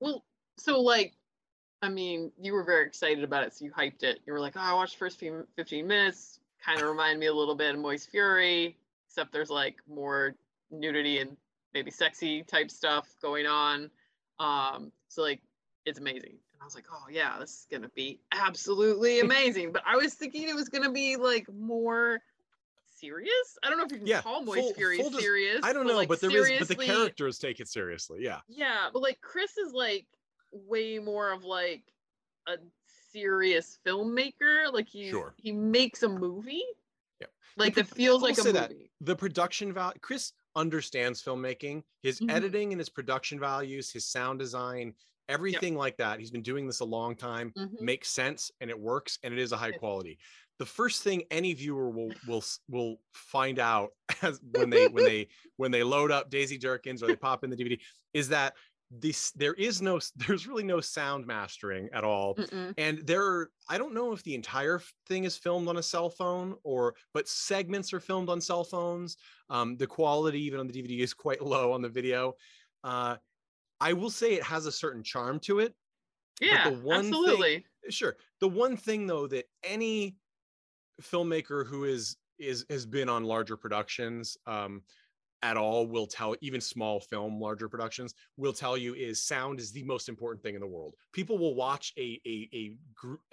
Well, 0.00 0.24
so 0.58 0.80
like, 0.80 1.14
I 1.82 1.88
mean, 1.88 2.32
you 2.40 2.52
were 2.52 2.64
very 2.64 2.86
excited 2.86 3.22
about 3.24 3.44
it, 3.44 3.54
so 3.54 3.64
you 3.64 3.70
hyped 3.70 4.02
it. 4.02 4.18
You 4.26 4.32
were 4.32 4.40
like, 4.40 4.54
"Oh, 4.56 4.60
I 4.60 4.74
watched 4.74 4.94
the 4.94 4.98
first 4.98 5.18
few 5.20 5.46
15 5.56 5.86
minutes. 5.86 6.40
Kind 6.64 6.80
of 6.82 6.88
reminded 6.94 7.20
me 7.20 7.26
a 7.26 7.34
little 7.34 7.54
bit 7.54 7.74
of 7.74 7.80
Moist 7.80 8.10
Fury, 8.10 8.76
except 9.06 9.32
there's 9.32 9.50
like 9.50 9.76
more 9.88 10.34
nudity 10.72 11.20
and 11.20 11.36
maybe 11.74 11.90
sexy 11.90 12.42
type 12.42 12.70
stuff 12.70 13.08
going 13.22 13.46
on. 13.46 13.90
Um, 14.38 14.92
so 15.08 15.22
like, 15.22 15.40
it's 15.86 15.98
amazing." 15.98 16.32
And 16.52 16.62
I 16.62 16.64
was 16.64 16.74
like, 16.74 16.86
"Oh 16.92 17.04
yeah, 17.10 17.38
this 17.38 17.50
is 17.50 17.66
gonna 17.70 17.90
be 17.94 18.20
absolutely 18.32 19.20
amazing." 19.26 19.72
but 19.72 19.82
I 19.86 19.96
was 19.96 20.14
thinking 20.14 20.48
it 20.48 20.54
was 20.54 20.68
gonna 20.68 20.90
be 20.92 21.16
like 21.16 21.46
more 21.52 22.20
serious. 22.98 23.58
I 23.62 23.68
don't 23.68 23.78
know 23.78 23.84
if 23.84 23.92
you 23.92 23.98
can 23.98 24.06
Yeah, 24.06 24.20
call 24.22 24.42
Moist 24.42 24.60
full- 24.60 24.74
Fury 24.74 24.98
full 24.98 25.10
dis- 25.10 25.20
serious. 25.20 25.60
I 25.62 25.72
don't 25.72 25.86
know, 25.86 25.94
like, 25.96 26.08
but 26.08 26.20
there 26.20 26.30
is, 26.52 26.58
but 26.58 26.68
the 26.68 26.76
characters 26.76 27.38
take 27.38 27.60
it 27.60 27.68
seriously. 27.68 28.18
Yeah. 28.22 28.40
yeah, 28.48 28.88
but 28.92 29.00
like 29.02 29.20
Chris 29.22 29.56
is 29.56 29.72
like 29.72 30.06
way 30.52 30.98
more 30.98 31.32
of 31.32 31.44
like 31.44 31.82
a 32.46 32.56
serious 33.12 33.78
filmmaker. 33.86 34.72
Like 34.72 34.88
he 34.88 35.08
Sure. 35.10 35.34
he 35.38 35.52
makes 35.52 36.02
a 36.02 36.08
movie. 36.08 36.62
Yep. 37.20 37.30
Like 37.56 37.74
The 37.74 37.84
pro- 37.84 37.94
feels 37.96 38.22
I'll 38.22 38.28
like 38.28 38.38
a 38.38 38.42
say 38.42 38.52
that. 38.52 38.70
movie. 38.70 38.90
the 39.00 39.16
production 39.16 39.72
value 39.72 39.98
chris 40.02 40.32
understands 40.56 41.22
filmmaking 41.22 41.82
his 42.02 42.20
Mhm. 42.20 42.28
editing 42.28 42.72
and 42.72 42.80
his 42.80 42.88
production 42.88 43.38
values 43.38 43.90
his 43.90 44.06
sound 44.06 44.38
design 44.38 44.94
everything 45.28 45.76
like 45.76 45.96
that 45.96 46.18
he's 46.18 46.30
been 46.30 46.42
doing 46.42 46.66
this 46.66 46.80
a 46.80 46.84
long 46.84 47.14
time 47.16 47.54
Mhm. 47.56 47.76
makes 47.78 48.10
sense 48.10 48.50
and 48.60 48.68
it 48.70 48.78
works 48.78 49.18
and 49.22 49.32
it 49.32 49.40
is 49.40 49.52
a 49.52 49.56
high 49.56 49.72
quality 49.72 50.18
the 50.58 50.66
first 50.66 51.02
thing 51.02 51.22
any 51.30 51.54
viewer 51.54 51.90
will 51.90 52.18
will 52.22 52.42
will 52.68 52.96
find 53.12 53.58
out 53.58 53.90
as 54.22 54.40
when 54.42 54.70
they 54.70 54.88
when 54.88 55.04
they 55.04 55.28
when 55.56 55.70
they 55.70 55.82
load 55.82 56.10
up 56.10 56.30
daisy 56.30 56.58
Jerkins 56.58 57.02
or 57.02 57.06
they 57.08 57.16
pop 57.16 57.44
in 57.44 57.50
the 57.50 57.56
dvd 57.56 57.80
is 58.12 58.28
that 58.30 58.56
this 58.90 59.30
there 59.32 59.54
is 59.54 59.80
no 59.80 60.00
there's 60.16 60.46
really 60.46 60.64
no 60.64 60.80
sound 60.80 61.26
mastering 61.26 61.88
at 61.92 62.04
all 62.04 62.34
Mm-mm. 62.36 62.74
and 62.76 62.98
there 63.06 63.24
are 63.24 63.50
i 63.68 63.78
don't 63.78 63.94
know 63.94 64.12
if 64.12 64.22
the 64.24 64.34
entire 64.34 64.80
thing 65.06 65.24
is 65.24 65.36
filmed 65.36 65.68
on 65.68 65.76
a 65.76 65.82
cell 65.82 66.10
phone 66.10 66.56
or 66.64 66.96
but 67.14 67.28
segments 67.28 67.92
are 67.92 68.00
filmed 68.00 68.28
on 68.28 68.40
cell 68.40 68.64
phones 68.64 69.16
um, 69.48 69.76
the 69.76 69.86
quality 69.86 70.40
even 70.42 70.58
on 70.60 70.66
the 70.66 70.72
dvd 70.82 71.00
is 71.00 71.14
quite 71.14 71.40
low 71.54 71.72
on 71.72 71.82
the 71.82 71.88
video 71.88 72.34
uh, 72.84 73.16
i 73.80 73.92
will 73.92 74.10
say 74.10 74.34
it 74.34 74.42
has 74.42 74.66
a 74.66 74.72
certain 74.72 75.02
charm 75.02 75.40
to 75.40 75.60
it 75.60 75.74
Yeah, 76.40 76.64
the 76.64 76.70
one 76.70 77.02
thing- 77.04 77.14
absolutely. 77.22 77.66
sure 77.90 78.16
the 78.40 78.48
one 78.48 78.76
thing 78.76 79.06
though 79.06 79.26
that 79.28 79.46
any 79.62 80.18
filmmaker 81.00 81.66
who 81.66 81.84
is 81.84 82.16
is 82.38 82.64
has 82.70 82.86
been 82.86 83.08
on 83.08 83.24
larger 83.24 83.56
productions 83.56 84.36
um 84.46 84.82
at 85.42 85.56
all 85.56 85.86
will 85.86 86.06
tell 86.06 86.36
even 86.40 86.60
small 86.60 87.00
film 87.00 87.40
larger 87.40 87.68
productions 87.68 88.14
will 88.36 88.52
tell 88.52 88.76
you 88.76 88.94
is 88.94 89.22
sound 89.22 89.58
is 89.58 89.72
the 89.72 89.82
most 89.84 90.08
important 90.08 90.42
thing 90.42 90.54
in 90.54 90.60
the 90.60 90.66
world 90.66 90.94
people 91.12 91.38
will 91.38 91.54
watch 91.54 91.92
a 91.98 92.20
a 92.26 92.48
a, 92.52 92.76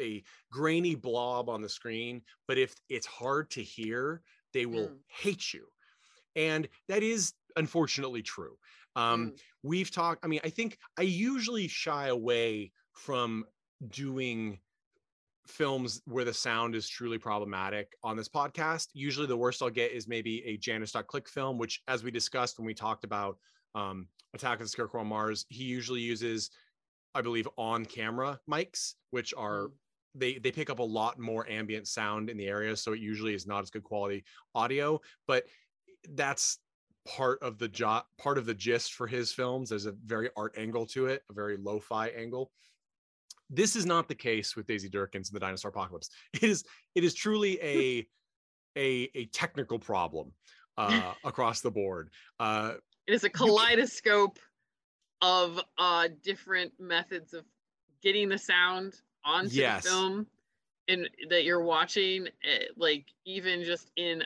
a 0.01 0.23
grainy 0.51 0.95
blob 0.95 1.49
on 1.49 1.61
the 1.61 1.69
screen 1.69 2.21
but 2.47 2.57
if 2.57 2.75
it's 2.89 3.05
hard 3.05 3.49
to 3.49 3.61
hear 3.63 4.21
they 4.53 4.65
will 4.65 4.89
Mm. 4.89 4.99
hate 5.07 5.53
you 5.53 5.67
and 6.35 6.67
that 6.87 7.03
is 7.03 7.33
unfortunately 7.55 8.21
true 8.21 8.57
um 8.95 9.33
Mm. 9.33 9.39
we've 9.63 9.91
talked 9.91 10.23
i 10.23 10.27
mean 10.27 10.39
i 10.43 10.49
think 10.49 10.77
i 10.97 11.01
usually 11.01 11.67
shy 11.67 12.07
away 12.07 12.71
from 12.93 13.45
doing 13.89 14.59
films 15.47 16.01
where 16.05 16.25
the 16.25 16.33
sound 16.33 16.75
is 16.75 16.87
truly 16.87 17.17
problematic 17.17 17.93
on 18.03 18.17
this 18.17 18.29
podcast 18.29 18.87
usually 18.93 19.27
the 19.27 19.37
worst 19.37 19.61
i'll 19.61 19.69
get 19.69 19.91
is 19.91 20.07
maybe 20.07 20.43
a 20.45 20.57
janice 20.57 20.93
click 21.07 21.27
film 21.29 21.57
which 21.57 21.81
as 21.87 22.03
we 22.03 22.11
discussed 22.11 22.57
when 22.57 22.65
we 22.65 22.73
talked 22.73 23.03
about 23.03 23.37
um 23.75 24.07
attack 24.33 24.59
of 24.59 24.65
the 24.65 24.69
scarecrow 24.69 25.01
on 25.01 25.07
mars 25.07 25.45
he 25.49 25.63
usually 25.63 26.01
uses 26.01 26.49
i 27.15 27.21
believe 27.21 27.47
on 27.57 27.85
camera 27.85 28.39
mics 28.49 28.93
which 29.11 29.33
are 29.37 29.69
Mm. 30.17 30.19
they 30.19 30.37
they 30.39 30.51
pick 30.51 30.69
up 30.69 30.79
a 30.79 30.83
lot 30.83 31.19
more 31.19 31.49
ambient 31.49 31.87
sound 31.87 32.29
in 32.29 32.37
the 32.37 32.47
area 32.47 32.75
so 32.75 32.93
it 32.93 32.99
usually 32.99 33.33
is 33.33 33.47
not 33.47 33.63
as 33.63 33.69
good 33.69 33.83
quality 33.83 34.23
audio 34.55 34.99
but 35.27 35.45
that's 36.13 36.59
part 37.07 37.41
of 37.41 37.57
the 37.57 37.67
job 37.67 38.03
part 38.17 38.37
of 38.37 38.45
the 38.45 38.53
gist 38.53 38.93
for 38.93 39.07
his 39.07 39.31
films 39.31 39.69
there's 39.69 39.85
a 39.85 39.93
very 40.05 40.29
art 40.35 40.53
angle 40.57 40.85
to 40.85 41.07
it 41.07 41.23
a 41.29 41.33
very 41.33 41.57
lo-fi 41.57 42.07
angle 42.09 42.51
this 43.49 43.75
is 43.75 43.85
not 43.85 44.07
the 44.07 44.15
case 44.15 44.55
with 44.55 44.67
daisy 44.67 44.89
durkins 44.89 45.29
and 45.29 45.35
the 45.35 45.39
dinosaur 45.39 45.69
apocalypse. 45.69 46.09
It 46.33 46.43
is 46.43 46.65
it 46.95 47.03
is 47.03 47.13
truly 47.13 47.59
a 47.63 48.07
a 48.77 49.09
a 49.15 49.25
technical 49.27 49.79
problem 49.79 50.33
uh 50.77 51.13
across 51.23 51.61
the 51.61 51.71
board. 51.71 52.09
Uh 52.39 52.75
It 53.07 53.13
is 53.13 53.23
a 53.23 53.29
kaleidoscope 53.29 54.39
of 55.21 55.59
uh 55.77 56.09
different 56.23 56.73
methods 56.79 57.33
of 57.33 57.45
getting 58.01 58.29
the 58.29 58.37
sound 58.37 59.01
onto 59.25 59.49
Yes. 59.49 59.83
the 59.83 59.89
film 59.89 60.27
and 60.87 61.09
that 61.29 61.43
you're 61.43 61.63
watching 61.63 62.27
eh, 62.43 62.65
like 62.77 63.05
even 63.25 63.63
just 63.63 63.91
in 63.95 64.23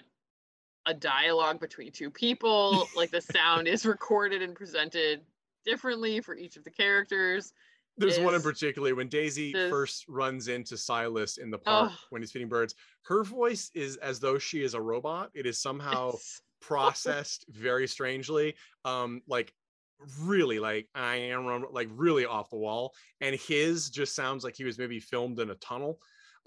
a 0.85 0.93
dialogue 0.93 1.59
between 1.59 1.91
two 1.91 2.09
people 2.09 2.89
like 2.95 3.11
the 3.11 3.21
sound 3.21 3.67
is 3.67 3.85
recorded 3.85 4.41
and 4.41 4.55
presented 4.55 5.21
differently 5.63 6.19
for 6.21 6.35
each 6.35 6.57
of 6.57 6.63
the 6.63 6.71
characters 6.71 7.53
there's 8.01 8.19
one 8.19 8.35
in 8.35 8.41
particular 8.41 8.93
when 8.95 9.07
daisy 9.07 9.53
this- 9.53 9.69
first 9.69 10.05
runs 10.07 10.47
into 10.47 10.77
silas 10.77 11.37
in 11.37 11.49
the 11.49 11.57
park 11.57 11.91
Oh. 11.93 11.97
when 12.09 12.21
he's 12.21 12.31
feeding 12.31 12.49
birds 12.49 12.75
her 13.03 13.23
voice 13.23 13.71
is 13.73 13.97
as 13.97 14.19
though 14.19 14.37
she 14.37 14.61
is 14.63 14.73
a 14.75 14.81
robot. 14.81 15.31
It 15.33 15.45
is 15.45 15.59
somehow 15.59 16.09
it's- 16.09 16.41
processed 16.61 17.45
very 17.49 17.87
strangely 17.87 18.53
um 18.85 19.21
like 19.27 19.51
really 20.19 20.59
like 20.59 20.87
i 20.93 21.15
am 21.15 21.65
like 21.71 21.89
really 21.95 22.25
off 22.25 22.49
the 22.51 22.55
wall 22.57 22.93
and 23.19 23.35
his 23.35 23.89
just 23.89 24.15
sounds 24.15 24.43
like 24.43 24.55
he 24.55 24.63
was 24.63 24.77
maybe 24.77 24.99
filmed 24.99 25.39
in 25.39 25.49
a 25.49 25.55
tunnel 25.55 25.99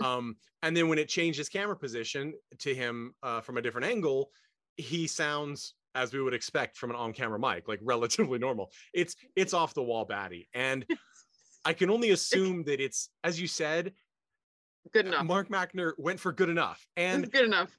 um 0.04 0.36
and 0.62 0.76
then 0.76 0.88
when 0.88 0.98
it 0.98 1.08
changes 1.08 1.48
camera 1.48 1.76
position 1.76 2.32
to 2.60 2.74
him 2.74 3.12
uh, 3.24 3.40
from 3.40 3.56
a 3.58 3.62
different 3.62 3.86
angle 3.86 4.30
he 4.76 5.06
sounds 5.08 5.74
as 5.96 6.12
we 6.12 6.20
would 6.20 6.34
expect 6.34 6.76
from 6.76 6.90
an 6.90 6.96
on-camera 6.96 7.38
mic 7.38 7.68
like 7.68 7.78
relatively 7.84 8.38
normal. 8.38 8.70
It's 8.92 9.14
it's 9.36 9.54
off 9.54 9.74
the 9.74 9.82
wall 9.84 10.04
batty 10.04 10.48
and 10.54 10.84
i 11.64 11.72
can 11.72 11.90
only 11.90 12.10
assume 12.10 12.64
that 12.64 12.80
it's 12.80 13.08
as 13.22 13.40
you 13.40 13.46
said 13.46 13.92
good 14.92 15.06
enough 15.06 15.24
mark 15.24 15.48
Mackner 15.48 15.92
went 15.98 16.20
for 16.20 16.32
good 16.32 16.48
enough 16.48 16.86
and 16.96 17.30
good 17.32 17.44
enough 17.44 17.76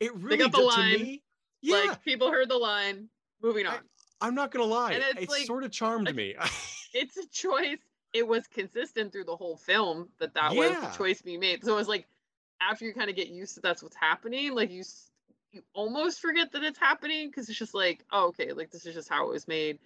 it 0.00 0.14
really 0.14 0.38
got 0.38 0.52
the 0.52 0.58
did- 0.58 0.64
line, 0.66 0.92
me 1.02 1.22
yeah 1.62 1.76
like 1.88 2.02
people 2.04 2.30
heard 2.30 2.48
the 2.48 2.56
line 2.56 3.08
moving 3.42 3.66
on 3.66 3.78
I'm 4.18 4.34
not 4.34 4.50
gonna 4.50 4.64
lie, 4.64 4.92
And 4.92 5.02
it 5.02 5.18
it's 5.18 5.30
like- 5.30 5.44
sort 5.44 5.62
of 5.62 5.70
charmed 5.70 6.14
me. 6.16 6.34
it's 6.94 7.18
a 7.18 7.28
choice. 7.28 7.76
It 8.14 8.26
was 8.26 8.46
consistent 8.46 9.12
through 9.12 9.24
the 9.24 9.36
whole 9.36 9.58
film 9.58 10.08
that 10.20 10.32
that 10.32 10.54
was 10.56 10.70
the 10.70 10.86
choice 10.96 11.20
being 11.20 11.40
made. 11.40 11.62
So 11.62 11.74
it 11.74 11.76
was 11.76 11.86
like 11.86 12.06
after 12.62 12.86
you 12.86 12.94
kind 12.94 13.10
of 13.10 13.16
get 13.16 13.28
used 13.28 13.56
to 13.56 13.60
that's 13.60 13.82
what's 13.82 13.94
happening, 13.94 14.54
like 14.54 14.70
you 14.70 14.84
you 15.52 15.60
almost 15.74 16.20
forget 16.20 16.50
that 16.52 16.64
it's 16.64 16.78
happening 16.78 17.28
because 17.28 17.50
it's 17.50 17.58
just 17.58 17.74
like 17.74 18.06
oh 18.10 18.28
okay, 18.28 18.52
like 18.52 18.70
this 18.70 18.86
is 18.86 18.94
just 18.94 19.10
how 19.10 19.28
it 19.28 19.32
was 19.32 19.46
made. 19.46 19.80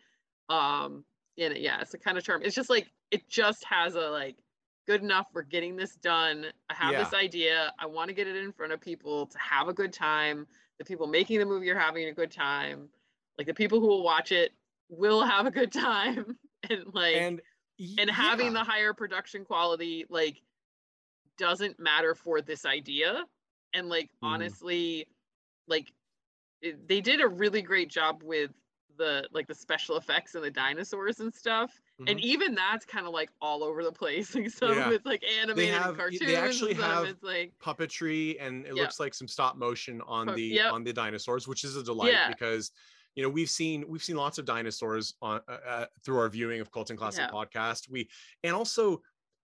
Um, 0.48 1.04
and 1.36 1.54
it- 1.54 1.60
yeah, 1.60 1.80
it's 1.80 1.90
the 1.90 1.98
kind 1.98 2.16
of 2.16 2.22
charm. 2.22 2.42
It's 2.44 2.54
just 2.54 2.70
like 2.70 2.86
it 3.10 3.28
just 3.28 3.64
has 3.64 3.94
a 3.94 4.08
like 4.10 4.36
good 4.86 5.02
enough. 5.02 5.28
We're 5.32 5.42
getting 5.42 5.76
this 5.76 5.96
done. 5.96 6.46
I 6.68 6.74
have 6.74 6.96
this 6.96 7.14
idea. 7.14 7.72
I 7.78 7.86
want 7.86 8.08
to 8.08 8.14
get 8.14 8.26
it 8.26 8.36
in 8.36 8.52
front 8.52 8.72
of 8.72 8.80
people 8.80 9.26
to 9.26 9.38
have 9.38 9.68
a 9.68 9.72
good 9.72 9.92
time. 9.92 10.46
The 10.78 10.84
people 10.84 11.06
making 11.06 11.38
the 11.38 11.46
movie 11.46 11.70
are 11.70 11.78
having 11.78 12.08
a 12.08 12.12
good 12.12 12.30
time. 12.30 12.88
Like 13.38 13.46
the 13.46 13.54
people 13.54 13.80
who 13.80 13.86
will 13.86 14.02
watch 14.02 14.32
it 14.32 14.52
will 14.88 15.22
have 15.22 15.46
a 15.46 15.50
good 15.50 15.72
time 15.72 16.38
and 16.68 16.92
like 16.94 17.16
and, 17.16 17.40
and 17.98 18.10
having 18.10 18.46
yeah, 18.46 18.52
the 18.52 18.64
higher 18.64 18.92
production 18.92 19.44
quality 19.44 20.04
like 20.08 20.42
doesn't 21.36 21.78
matter 21.80 22.14
for 22.14 22.40
this 22.42 22.66
idea 22.66 23.24
and 23.72 23.88
like 23.88 24.10
Mhm. 24.22 24.32
honestly 24.34 25.06
like 25.66 25.92
it, 26.60 26.86
they 26.88 27.00
did 27.00 27.20
a 27.20 27.28
really 27.28 27.62
great 27.62 27.88
job 27.88 28.22
with 28.22 28.50
the 29.00 29.26
like 29.32 29.46
the 29.48 29.54
special 29.54 29.96
effects 29.96 30.34
and 30.34 30.44
the 30.44 30.50
dinosaurs 30.50 31.20
and 31.20 31.34
stuff 31.34 31.80
and 32.06 32.18
Mhm. 32.18 32.22
even 32.22 32.54
that's 32.54 32.84
kind 32.84 33.06
of 33.06 33.12
like 33.12 33.30
all 33.40 33.64
over 33.64 33.82
the 33.82 33.90
place 33.92 34.34
like 34.36 34.50
some 34.50 34.74
Yeah. 34.76 34.86
of 34.88 34.92
it's 34.92 35.06
like 35.06 35.24
animated 35.40 35.74
have- 35.74 35.86
and 35.88 35.94
they 35.96 35.98
cartoons 36.02 36.34
actually 36.34 36.72
and 36.72 36.80
have 36.82 37.04
it's 37.06 37.22
like 37.22 37.52
puppetry 37.64 38.36
and 38.38 38.66
it 38.66 38.74
Yeah. 38.76 38.82
looks 38.82 39.00
like 39.00 39.14
some 39.14 39.26
stop 39.26 39.56
motion 39.56 40.00
on 40.02 40.26
the 40.34 40.42
yep. 40.42 40.72
on 40.72 40.84
the 40.84 40.92
dinosaurs 40.92 41.48
which 41.48 41.64
is 41.64 41.76
a 41.76 41.82
delight 41.82 42.12
Yeah. 42.12 42.28
because 42.28 42.70
you 43.16 43.22
know 43.22 43.28
we've 43.28 43.50
seen 43.50 43.84
we've 43.88 44.04
seen 44.04 44.16
lots 44.16 44.38
of 44.38 44.44
dinosaurs 44.44 45.14
on 45.22 45.40
uh, 45.48 45.52
uh, 45.66 45.86
through 46.04 46.18
our 46.18 46.28
viewing 46.28 46.60
of 46.60 46.70
Colton 46.70 46.96
Classic 46.96 47.24
Yeah. 47.26 47.30
podcast 47.30 47.88
we 47.90 48.08
and 48.44 48.54
also 48.54 49.02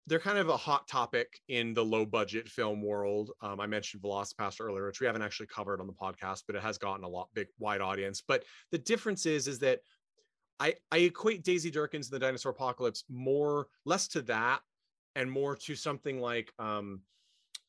they're 0.06 0.20
kind 0.20 0.38
of 0.38 0.48
a 0.48 0.56
hot 0.56 0.86
topic 0.86 1.40
in 1.48 1.74
the 1.74 1.84
low 1.84 2.06
budget 2.06 2.48
film 2.48 2.82
world. 2.82 3.30
Um, 3.40 3.60
I 3.60 3.66
mentioned 3.66 4.02
VelociPastor 4.02 4.60
earlier 4.60 4.86
which 4.86 5.00
we 5.00 5.06
haven't 5.06 5.22
actually 5.22 5.48
covered 5.48 5.80
on 5.80 5.86
the 5.86 5.92
podcast 5.92 6.44
but 6.46 6.56
it 6.56 6.62
has 6.62 6.78
gotten 6.78 7.04
a 7.04 7.08
lot 7.08 7.28
big 7.34 7.48
wide 7.58 7.80
audience. 7.80 8.22
But 8.26 8.44
the 8.70 8.78
difference 8.78 9.26
is 9.26 9.48
is 9.48 9.58
that 9.60 9.80
I 10.60 10.74
I 10.90 10.98
equate 10.98 11.44
Daisy 11.44 11.70
Durkins 11.70 12.06
and 12.06 12.12
the 12.12 12.18
Dinosaur 12.18 12.52
Apocalypse 12.52 13.04
more 13.08 13.68
less 13.84 14.08
to 14.08 14.22
that 14.22 14.60
and 15.14 15.30
more 15.30 15.56
to 15.56 15.74
something 15.74 16.20
like 16.20 16.52
um 16.58 17.00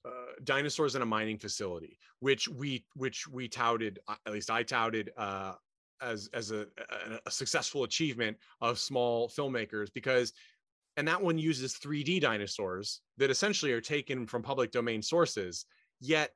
uh, 0.05 0.09
dinosaurs 0.43 0.95
in 0.95 1.01
a 1.01 1.05
mining 1.05 1.37
facility, 1.37 1.99
which 2.19 2.47
we 2.47 2.85
which 2.95 3.27
we 3.27 3.47
touted, 3.47 3.99
uh, 4.07 4.15
at 4.25 4.31
least 4.31 4.49
I 4.49 4.63
touted 4.63 5.11
uh, 5.17 5.53
as 6.01 6.29
as 6.33 6.51
a, 6.51 6.61
a, 6.61 7.19
a 7.25 7.31
successful 7.31 7.83
achievement 7.83 8.37
of 8.61 8.79
small 8.79 9.27
filmmakers 9.27 9.91
because, 9.93 10.33
and 10.97 11.07
that 11.07 11.21
one 11.21 11.37
uses 11.37 11.75
3D 11.77 12.19
dinosaurs 12.19 13.01
that 13.17 13.29
essentially 13.31 13.71
are 13.73 13.81
taken 13.81 14.27
from 14.27 14.43
public 14.43 14.71
domain 14.71 15.01
sources, 15.01 15.65
yet 15.99 16.35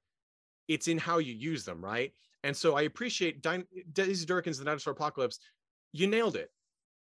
it's 0.67 0.87
in 0.87 0.97
how 0.97 1.17
you 1.17 1.33
use 1.33 1.65
them, 1.65 1.83
right? 1.83 2.13
And 2.43 2.55
so 2.55 2.75
I 2.75 2.83
appreciate 2.83 3.41
Din- 3.41 3.67
Daisy 3.91 4.25
Durkins, 4.25 4.57
The 4.59 4.65
Dinosaur 4.65 4.93
Apocalypse. 4.93 5.39
You 5.91 6.07
nailed 6.07 6.35
it. 6.35 6.51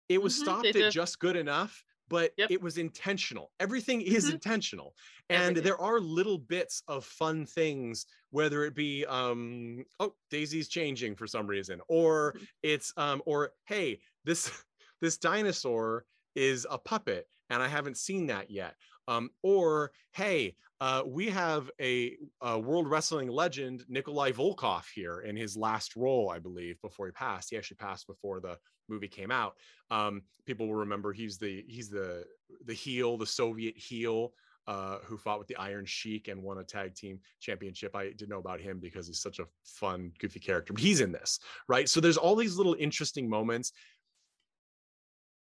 It 0.10 0.22
was 0.22 0.36
Mhm, 0.36 0.36
stopped 0.36 0.76
at 0.76 0.90
just 0.90 1.20
good 1.20 1.36
enough, 1.36 1.84
but 2.08 2.34
Yep. 2.38 2.50
it 2.50 2.62
was 2.62 2.78
intentional. 2.78 3.54
Everything 3.60 4.02
is 4.02 4.30
Mhm. 4.30 4.30
intentional 4.30 4.96
and 5.30 5.58
Everything. 5.58 5.58
there 5.58 5.78
are 5.80 6.00
little 6.00 6.38
bits 6.38 6.82
of 6.88 7.06
fun 7.06 7.46
things 7.46 8.06
whether 8.30 8.64
it 8.64 8.74
be 8.76 9.06
um 9.08 9.84
oh 10.00 10.16
daisy's 10.30 10.70
changing 10.70 11.16
for 11.16 11.28
some 11.28 11.48
reason 11.48 11.82
or 11.90 12.34
Mhm. 12.34 12.48
it's 12.64 12.94
um 12.98 13.22
or 13.26 13.52
hey 13.66 14.02
this 14.24 14.64
this 15.02 15.18
dinosaur 15.18 16.06
is 16.36 16.66
a 16.70 16.78
puppet 16.78 17.28
and 17.50 17.62
i 17.62 17.68
haven't 17.68 17.98
seen 17.98 18.28
that 18.28 18.50
yet 18.50 18.76
um 19.08 19.30
or 19.44 19.92
hey 20.14 20.56
uh 20.82 21.02
we 21.06 21.28
have 21.28 21.70
a, 21.82 22.16
a 22.42 22.60
world 22.60 22.88
wrestling 22.90 23.30
legend 23.30 23.84
nikolai 23.88 24.32
volkov 24.32 24.86
here 24.94 25.22
in 25.22 25.36
his 25.36 25.58
last 25.58 25.96
role 25.96 26.30
i 26.30 26.40
believe 26.40 26.80
before 26.82 27.06
he 27.06 27.12
passed 27.12 27.50
he 27.50 27.58
actually 27.58 27.78
passed 27.78 28.08
before 28.08 28.40
the 28.40 28.58
movie 28.90 29.08
came 29.08 29.32
out 29.32 29.56
um 29.92 30.22
people 30.46 30.68
will 30.68 30.76
remember 30.76 31.12
he's 31.12 31.38
the 31.38 31.64
he's 31.68 31.90
the 31.90 32.24
the 32.66 32.74
heel 32.74 33.18
the 33.18 33.26
soviet 33.26 33.78
heel 33.78 34.32
uh, 34.68 34.98
who 35.06 35.18
fought 35.18 35.40
with 35.40 35.48
the 35.48 35.56
Iron 35.56 35.86
Sheik 35.86 36.28
and 36.28 36.44
won 36.44 36.58
a 36.58 36.64
tag 36.64 36.94
team 36.94 37.20
championship. 37.40 37.96
I 37.96 38.08
didn't 38.08 38.30
know 38.30 38.40
about 38.40 38.60
him 38.60 38.80
because 38.80 39.08
he's 39.08 39.22
such 39.22 39.40
a 39.40 39.46
fun, 39.64 40.12
goofy 40.20 40.40
character, 40.40 40.74
but 40.74 40.82
he's 40.82 41.00
in 41.00 41.12
this, 41.12 41.40
right? 41.70 41.88
So 41.88 42.02
there's 42.02 42.18
all 42.18 42.36
these 42.36 42.58
little 42.58 42.76
interesting 42.78 43.30
moments. 43.30 43.72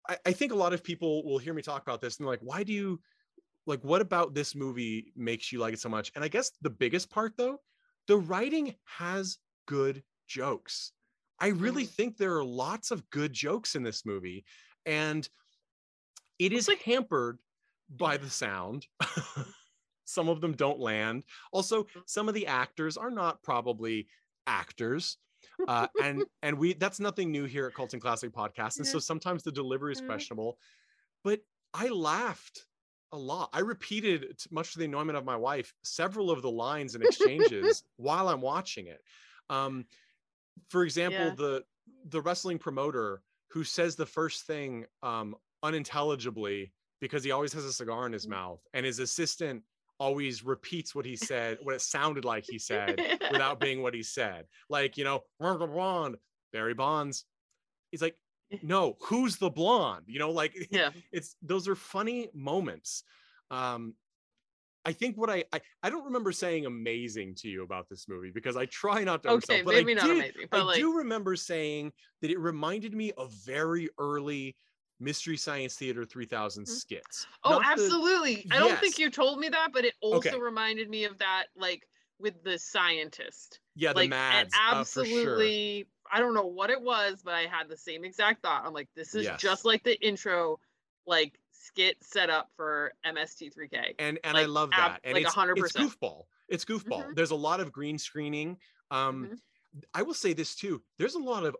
I, 0.08 0.18
I 0.26 0.32
think 0.32 0.52
a 0.52 0.56
lot 0.56 0.72
of 0.72 0.82
people 0.84 1.24
will 1.24 1.38
hear 1.38 1.54
me 1.54 1.62
talk 1.62 1.82
about 1.82 2.00
this 2.00 2.16
and 2.18 2.24
they're 2.24 2.32
like, 2.32 2.40
why 2.42 2.62
do 2.62 2.72
you 2.72 3.00
like 3.66 3.82
what 3.82 4.00
about 4.02 4.34
this 4.34 4.54
movie 4.54 5.12
makes 5.16 5.50
you 5.50 5.58
like 5.58 5.74
it 5.74 5.80
so 5.80 5.88
much? 5.88 6.12
And 6.14 6.24
I 6.24 6.28
guess 6.28 6.50
the 6.60 6.70
biggest 6.70 7.10
part 7.10 7.34
though, 7.36 7.58
the 8.06 8.18
writing 8.18 8.74
has 8.84 9.38
good 9.66 10.02
jokes. 10.26 10.92
I 11.40 11.48
really 11.48 11.84
Mhm. 11.84 11.90
think 11.90 12.16
there 12.16 12.36
are 12.36 12.44
lots 12.44 12.90
of 12.90 13.08
good 13.10 13.32
jokes 13.32 13.74
in 13.74 13.82
this 13.82 14.04
movie. 14.04 14.44
And 14.86 15.28
it 16.38 16.52
is 16.52 16.68
like- 16.68 16.82
hampered 16.82 17.38
by 17.88 18.16
the 18.18 18.30
sound. 18.30 18.86
some 20.04 20.28
of 20.28 20.40
them 20.42 20.52
don't 20.54 20.78
land. 20.80 21.24
Also, 21.52 21.84
Mm. 21.84 22.02
some 22.06 22.28
of 22.28 22.34
the 22.34 22.46
actors 22.46 22.96
are 22.98 23.10
not 23.10 23.42
probably 23.42 24.08
actors. 24.46 25.16
Uh, 25.66 25.86
and 26.02 26.24
and 26.42 26.58
we 26.58 26.74
that's 26.74 27.00
nothing 27.00 27.30
new 27.30 27.44
here 27.44 27.66
at 27.66 27.74
Colton 27.74 28.00
Classic 28.00 28.32
Podcast. 28.32 28.78
And 28.78 28.86
so 28.86 28.98
sometimes 28.98 29.42
the 29.42 29.52
delivery 29.52 29.92
is 29.92 30.00
questionable. 30.00 30.58
But 31.22 31.40
I 31.72 31.88
laughed 31.88 32.66
a 33.12 33.16
lot. 33.18 33.50
I 33.52 33.60
repeated, 33.60 34.36
much 34.50 34.72
to 34.72 34.78
the 34.78 34.84
annoyment 34.86 35.16
of 35.16 35.24
my 35.24 35.36
wife, 35.36 35.72
several 35.82 36.30
of 36.30 36.42
the 36.42 36.50
lines 36.50 36.94
and 36.94 37.04
exchanges 37.04 37.84
while 37.96 38.28
I'm 38.28 38.40
watching 38.40 38.86
it. 38.88 39.00
Um, 39.50 39.86
for 40.68 40.84
example, 40.84 41.26
Yeah. 41.26 41.34
the 41.34 41.64
the 42.06 42.20
wrestling 42.20 42.58
promoter 42.58 43.22
who 43.48 43.62
says 43.64 43.94
the 43.94 44.06
first 44.06 44.46
thing 44.46 44.86
um, 45.02 45.36
unintelligibly 45.62 46.72
because 47.00 47.22
he 47.22 47.30
always 47.30 47.52
has 47.52 47.64
a 47.64 47.72
cigar 47.72 48.06
in 48.06 48.12
his 48.12 48.26
Mm. 48.26 48.30
mouth, 48.30 48.60
and 48.72 48.84
his 48.86 48.98
assistant 48.98 49.62
always 49.98 50.44
repeats 50.44 50.94
what 50.94 51.06
he 51.06 51.16
said, 51.16 51.58
what 51.62 51.74
it 51.74 51.80
sounded 51.80 52.24
like 52.24 52.44
he 52.48 52.58
said, 52.58 53.00
without 53.30 53.60
being 53.60 53.82
what 53.82 53.94
he 53.94 54.02
said. 54.02 54.46
Like, 54.68 54.96
you 54.96 55.04
know, 55.04 55.20
blonde, 55.38 56.16
Barry 56.52 56.74
Bonds. 56.74 57.24
He's 57.90 58.02
like, 58.02 58.16
no, 58.62 58.96
who's 59.00 59.36
the 59.36 59.50
blonde? 59.50 60.04
You 60.06 60.18
know, 60.18 60.30
like 60.30 60.54
yeah 60.70 60.90
it's 61.12 61.36
those 61.42 61.68
are 61.68 61.74
funny 61.74 62.28
moments. 62.34 63.04
Um, 63.50 63.94
I 64.84 64.92
think 64.92 65.16
what 65.16 65.30
I, 65.30 65.44
I 65.52 65.60
I 65.82 65.90
don't 65.90 66.04
remember 66.04 66.30
saying 66.32 66.66
amazing 66.66 67.34
to 67.36 67.48
you 67.48 67.62
about 67.62 67.88
this 67.88 68.06
movie 68.08 68.30
because 68.34 68.56
I 68.56 68.66
try 68.66 69.02
not 69.02 69.22
to. 69.22 69.30
okay 69.30 69.60
oversell, 69.60 69.64
but 69.64 69.74
maybe 69.74 69.92
I 69.92 69.94
not 69.94 70.06
did, 70.06 70.16
amazing 70.16 70.46
but 70.50 70.60
I 70.60 70.62
like 70.64 70.76
do 70.76 70.96
remember 70.98 71.36
saying 71.36 71.92
that 72.20 72.30
it 72.30 72.38
reminded 72.38 72.94
me 72.94 73.12
of 73.12 73.32
very 73.44 73.88
early 73.98 74.56
Mystery 75.04 75.36
Science 75.36 75.76
Theater 75.76 76.04
3000 76.04 76.64
Mhm. 76.64 76.68
skits. 76.68 77.26
Oh, 77.44 77.50
Not 77.58 77.62
the- 77.62 77.82
absolutely. 77.84 78.46
I 78.50 78.58
don't 78.58 78.78
think 78.80 78.98
you 78.98 79.10
told 79.10 79.38
me 79.38 79.48
that, 79.50 79.72
but 79.72 79.84
it 79.84 79.94
also 80.00 80.28
Okay. 80.30 80.38
reminded 80.38 80.88
me 80.88 81.04
of 81.04 81.18
that, 81.18 81.48
like 81.54 81.86
with 82.18 82.42
the 82.44 82.58
scientist. 82.58 83.60
yeah, 83.76 83.92
the 83.92 84.00
like, 84.00 84.10
Mads. 84.10 84.54
and 84.54 84.76
uh, 84.78 84.84
for 84.84 85.04
sure. 85.04 85.14
absolutely. 85.14 85.88
I 86.12 86.20
don't 86.20 86.32
know 86.34 86.46
what 86.46 86.70
it 86.70 86.80
was, 86.80 87.22
but 87.22 87.34
I 87.34 87.42
had 87.46 87.68
the 87.68 87.76
same 87.76 88.04
exact 88.04 88.40
thought. 88.42 88.64
I'm 88.64 88.72
like, 88.72 88.88
this 88.94 89.14
is 89.14 89.24
Yes. 89.24 89.40
just 89.40 89.64
like 89.64 89.82
the 89.82 90.00
intro, 90.00 90.60
like 91.06 91.38
skit 91.50 91.96
set 92.02 92.30
up 92.30 92.50
for 92.56 92.92
MST3K. 93.04 93.94
and 93.98 94.18
and 94.24 94.36
I 94.36 94.42
like, 94.42 94.48
love 94.48 94.70
ab- 94.72 94.92
that. 94.92 95.00
And 95.04 95.14
like 95.14 95.24
it's, 95.24 95.34
100%. 95.34 95.58
it's 95.58 95.72
goofball. 95.76 96.26
It's 96.48 96.64
goofball. 96.64 97.04
Mhm. 97.08 97.14
There's 97.16 97.30
a 97.32 97.34
lot 97.36 97.58
of 97.60 97.72
green 97.72 97.98
screening. 97.98 98.60
Um, 98.90 99.26
Mhm. 99.28 99.40
I 99.92 100.02
will 100.02 100.14
say 100.14 100.32
this 100.34 100.54
too. 100.54 100.84
There's 100.98 101.14
a 101.14 101.18
lot 101.18 101.44
of 101.44 101.56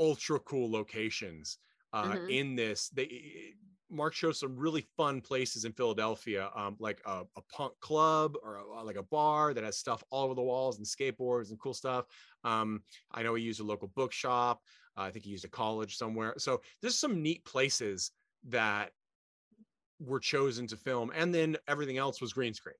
ultra 0.00 0.40
cool 0.40 0.68
locations 0.70 1.58
uh, 1.92 2.16
Mhm. 2.16 2.30
in 2.30 2.54
this. 2.56 2.88
They 2.88 3.54
Mark 3.90 4.14
shows 4.14 4.40
some 4.40 4.56
really 4.56 4.80
fun 4.96 5.20
places 5.20 5.66
in 5.66 5.72
Philadelphia, 5.74 6.50
um, 6.54 6.76
like 6.78 7.02
a, 7.04 7.26
a 7.36 7.42
punk 7.42 7.78
club 7.80 8.36
or 8.42 8.56
a, 8.56 8.82
like 8.82 8.96
a 8.96 9.02
bar 9.02 9.52
that 9.52 9.64
has 9.64 9.76
stuff 9.76 10.02
all 10.10 10.24
over 10.24 10.34
the 10.34 10.40
walls 10.42 10.78
and 10.78 10.86
skateboards 10.86 11.50
and 11.50 11.60
cool 11.60 11.74
stuff. 11.74 12.06
Um, 12.42 12.84
I 13.10 13.22
know 13.22 13.34
he 13.34 13.44
used 13.44 13.60
a 13.60 13.64
local 13.64 13.88
bookshop. 13.88 14.62
Uh, 14.96 15.02
I 15.02 15.10
think 15.10 15.26
he 15.26 15.30
used 15.30 15.44
a 15.44 15.48
college 15.48 15.96
somewhere. 15.96 16.34
So 16.38 16.62
there's 16.80 16.98
some 16.98 17.22
neat 17.22 17.44
places 17.44 18.12
that 18.44 18.92
were 20.00 20.20
chosen 20.20 20.66
to 20.68 20.76
film, 20.76 21.12
and 21.14 21.34
then 21.34 21.56
everything 21.68 21.98
else 21.98 22.20
was 22.20 22.32
green 22.32 22.54
screen. 22.54 22.74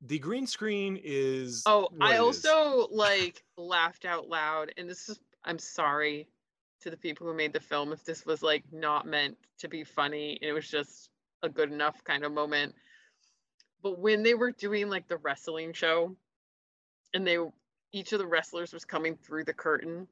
The 0.00 0.18
green 0.18 0.46
screen 0.46 0.98
is 1.02 1.64
Oh, 1.66 1.88
I 2.00 2.18
also 2.18 2.88
like 2.88 3.44
laughed 3.56 4.04
out 4.04 4.28
loud, 4.28 4.72
and 4.76 4.88
this 4.88 5.08
is 5.08 5.20
I'm 5.44 5.58
sorry 5.58 6.28
to 6.84 6.90
the 6.90 6.96
people 6.96 7.26
who 7.26 7.34
made 7.34 7.52
the 7.52 7.60
film 7.60 7.92
if 7.92 8.04
this 8.04 8.24
was 8.24 8.42
like 8.42 8.62
not 8.72 9.06
meant 9.06 9.36
to 9.58 9.68
be 9.68 9.84
funny 9.84 10.38
and 10.40 10.50
it 10.50 10.52
was 10.52 10.68
just 10.68 11.10
a 11.42 11.48
good 11.48 11.72
enough 11.72 12.02
kind 12.04 12.24
of 12.24 12.32
moment. 12.32 12.74
But 13.82 13.98
when 13.98 14.22
they 14.22 14.34
were 14.34 14.50
doing 14.50 14.88
like 14.88 15.08
the 15.08 15.16
wrestling 15.18 15.72
show, 15.72 16.14
and 17.12 17.26
they 17.26 17.38
each 17.92 18.12
of 18.12 18.18
the 18.18 18.26
wrestlers 18.26 18.72
was 18.72 18.84
coming 18.84 19.16
through 19.16 19.44
the 19.44 19.52
curtain, 19.52 20.08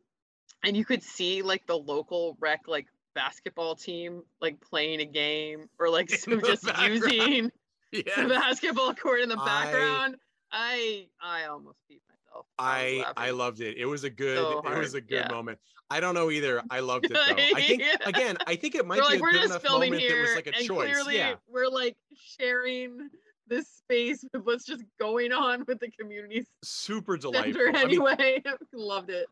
and 0.62 0.76
you 0.76 0.84
could 0.84 1.02
see 1.02 1.42
like 1.42 1.66
the 1.66 1.76
local 1.76 2.36
rec 2.40 2.62
like 2.66 2.86
basketball 3.14 3.74
team 3.74 4.22
like 4.40 4.60
playing 4.60 5.00
a 5.00 5.04
game 5.04 5.68
or 5.78 5.88
like 5.90 6.10
some 6.10 6.40
just 6.40 6.64
background. 6.64 6.92
using 6.94 7.52
the 7.92 8.28
basketball 8.28 8.94
court 8.94 9.20
in 9.20 9.28
the 9.28 9.38
I- 9.38 9.44
background. 9.44 10.16
I 10.50 11.06
I 11.22 11.44
almost 11.44 11.78
beat 11.88 12.02
myself. 12.32 12.46
was 12.46 12.54
I 12.58 13.12
I 13.16 13.30
loved 13.30 13.60
it. 13.60 13.76
It 13.76 13.86
was 13.86 14.04
a 14.04 14.10
good 14.10 14.36
So 14.38 14.58
it 14.60 14.78
was 14.78 14.94
a 14.94 15.00
good 15.00 15.26
yeah. 15.26 15.32
moment. 15.32 15.58
I 15.90 16.00
don't 16.00 16.14
know 16.14 16.30
either. 16.30 16.62
I 16.70 16.80
loved 16.80 17.04
it 17.06 17.12
though. 17.12 17.20
I 17.20 17.60
think 17.60 17.82
Yeah. 17.82 17.96
again, 18.06 18.36
I 18.46 18.56
think 18.56 18.74
it 18.74 18.86
might 18.86 18.98
We're 18.98 19.02
be 19.02 19.08
like 19.14 19.18
a 19.18 19.22
we're 19.22 19.30
good 19.32 19.40
just 19.42 19.50
enough 19.50 19.62
filming 19.62 19.90
moment 19.92 20.08
that 20.08 20.20
was 20.20 20.34
like 20.34 20.46
a 20.46 20.56
and 20.56 20.66
choice. 20.66 20.90
clearly 20.92 21.16
Yeah. 21.16 21.34
we're 21.48 21.68
like 21.68 21.96
sharing 22.14 23.10
this 23.48 23.68
space 23.68 24.24
with 24.32 24.44
what's 24.44 24.64
just 24.64 24.82
going 24.98 25.32
on 25.32 25.64
with 25.66 25.78
the 25.80 25.90
community 25.90 26.46
Super 26.64 27.18
delightful. 27.18 27.52
center 27.52 27.68
I 27.68 27.72
mean, 27.72 27.84
anyway. 27.84 28.42
Loved 28.72 29.10
it. 29.10 29.26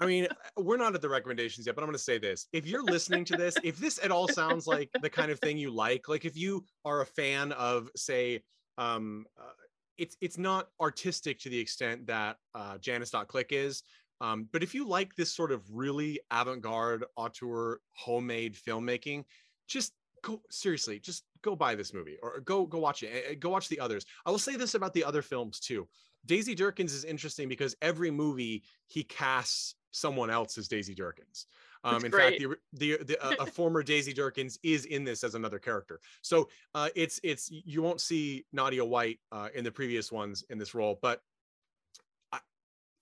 I 0.00 0.06
mean, 0.06 0.26
we're 0.56 0.78
not 0.78 0.94
at 0.96 1.02
the 1.02 1.08
recommendations 1.08 1.66
yet, 1.66 1.76
but 1.76 1.82
I'm 1.82 1.86
going 1.86 1.96
to 1.96 2.02
say 2.02 2.18
this. 2.18 2.48
If 2.52 2.66
you're 2.66 2.82
listening 2.82 3.24
to 3.26 3.36
this, 3.36 3.54
if 3.62 3.76
this 3.76 4.00
at 4.02 4.10
all 4.10 4.26
sounds 4.26 4.66
like 4.66 4.90
the 5.02 5.10
kind 5.10 5.30
of 5.30 5.38
thing 5.38 5.58
you 5.58 5.70
like, 5.70 6.08
like 6.08 6.24
if 6.24 6.36
you 6.36 6.64
are 6.84 7.02
a 7.02 7.06
fan 7.06 7.52
of, 7.52 7.88
say, 7.94 8.42
um, 8.78 9.26
uh, 9.38 9.50
it's 10.00 10.16
it's 10.22 10.38
not 10.38 10.68
artistic 10.80 11.38
to 11.40 11.50
the 11.50 11.58
extent 11.58 12.06
that 12.06 12.38
uh, 12.54 12.78
Janice.click 12.78 13.48
is. 13.50 13.82
Um, 14.22 14.48
but 14.52 14.62
if 14.62 14.74
you 14.74 14.86
like 14.88 15.14
this 15.14 15.32
sort 15.32 15.52
of 15.52 15.62
really 15.70 16.20
avant-garde 16.30 17.04
auteur 17.16 17.80
homemade 17.92 18.54
filmmaking, 18.54 19.24
just 19.68 19.92
go 20.22 20.42
seriously, 20.50 20.98
just 20.98 21.24
go 21.42 21.54
buy 21.54 21.74
this 21.74 21.92
movie 21.94 22.16
or 22.22 22.40
go 22.40 22.66
go 22.66 22.78
watch 22.78 23.02
it. 23.02 23.24
Eh, 23.28 23.34
Go 23.34 23.50
watch 23.50 23.68
the 23.68 23.78
others. 23.78 24.06
I 24.24 24.30
will 24.30 24.38
say 24.38 24.56
this 24.56 24.74
about 24.74 24.94
the 24.94 25.04
other 25.04 25.22
films 25.22 25.60
too. 25.60 25.86
Daisy 26.26 26.54
Durkins 26.56 26.94
is 26.94 27.04
interesting 27.04 27.48
because 27.48 27.76
every 27.82 28.10
movie 28.10 28.62
he 28.86 29.02
casts 29.04 29.74
someone 29.90 30.30
else 30.30 30.56
as 30.58 30.68
Daisy 30.68 30.94
Durkins. 30.94 31.46
Um, 31.82 32.04
in 32.04 32.10
great. 32.10 32.40
fact, 32.42 32.58
the, 32.74 32.96
the, 32.98 33.04
the 33.04 33.40
a, 33.40 33.44
a 33.44 33.46
former 33.58 33.82
Daisy 33.82 34.12
Durkins 34.12 34.58
is 34.62 34.84
in 34.84 35.04
this 35.04 35.24
as 35.24 35.34
another 35.34 35.58
character. 35.58 36.00
So 36.22 36.48
uh, 36.74 36.88
it's 36.94 37.20
it's 37.22 37.50
you 37.50 37.82
won't 37.82 38.00
see 38.00 38.44
Nadia 38.52 38.84
White 38.84 39.18
uh, 39.32 39.48
in 39.54 39.64
the 39.64 39.70
previous 39.72 40.12
ones 40.12 40.44
in 40.50 40.58
this 40.58 40.74
role, 40.74 40.98
but 41.00 41.22
I- 42.32 42.40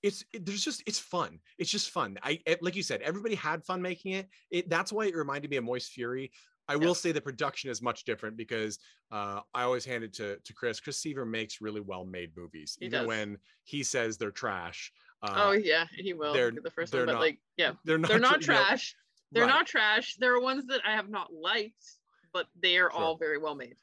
it's 0.02 0.24
it, 0.32 0.46
there's 0.46 0.62
just 0.64 0.82
it's 0.86 0.98
fun. 0.98 1.40
It's 1.58 1.70
just 1.70 1.90
fun. 1.90 2.18
I 2.22 2.40
it- 2.46 2.62
like 2.62 2.76
you 2.76 2.82
said, 2.84 3.02
everybody 3.02 3.34
had 3.34 3.64
fun 3.64 3.82
making 3.82 4.12
it. 4.12 4.28
It 4.50 4.68
that's 4.70 4.92
why 4.92 5.06
it 5.06 5.16
reminded 5.16 5.50
me 5.50 5.56
of 5.56 5.64
Moist 5.64 5.90
Fury. 5.92 6.30
I 6.70 6.76
will 6.76 6.94
say 6.94 7.12
the 7.12 7.20
production 7.22 7.70
is 7.70 7.80
much 7.80 8.04
different 8.04 8.36
because 8.36 8.78
uh, 9.10 9.40
I 9.54 9.62
always 9.62 9.86
hand 9.86 10.04
it 10.04 10.12
to 10.14 10.36
to 10.36 10.52
Chris. 10.52 10.78
Chris 10.80 10.98
Seaver 10.98 11.24
makes 11.24 11.62
really 11.62 11.80
well 11.80 12.04
made 12.04 12.30
movies, 12.36 12.76
He 12.78 12.86
even 12.86 13.00
does. 13.00 13.08
when 13.08 13.38
he 13.64 13.82
says 13.82 14.18
they're 14.18 14.30
trash. 14.30 14.92
Uh, 15.22 15.32
oh 15.36 15.52
yeah, 15.52 15.86
he 15.96 16.12
will. 16.12 16.32
they're- 16.32 16.50
the 16.52 16.70
first 16.70 16.92
they're 16.92 17.00
one, 17.02 17.06
but 17.06 17.12
not- 17.14 17.20
like 17.20 17.40
yeah, 17.56 17.72
they're 17.84 17.98
not 17.98 18.08
they're 18.08 18.18
not 18.20 18.40
tr- 18.40 18.52
you 18.52 18.58
know, 18.58 18.64
trash. 18.64 18.94
they're 19.32 19.44
right. 19.44 19.48
not 19.50 19.66
trash. 19.66 20.14
There 20.16 20.34
are 20.34 20.40
ones 20.40 20.66
that 20.66 20.80
I 20.86 20.92
have 20.92 21.08
not 21.08 21.32
liked, 21.32 21.84
but 22.32 22.46
they 22.60 22.78
are 22.78 22.90
Sure. 22.90 23.00
all 23.00 23.16
very 23.16 23.38
well 23.38 23.54
made. 23.54 23.76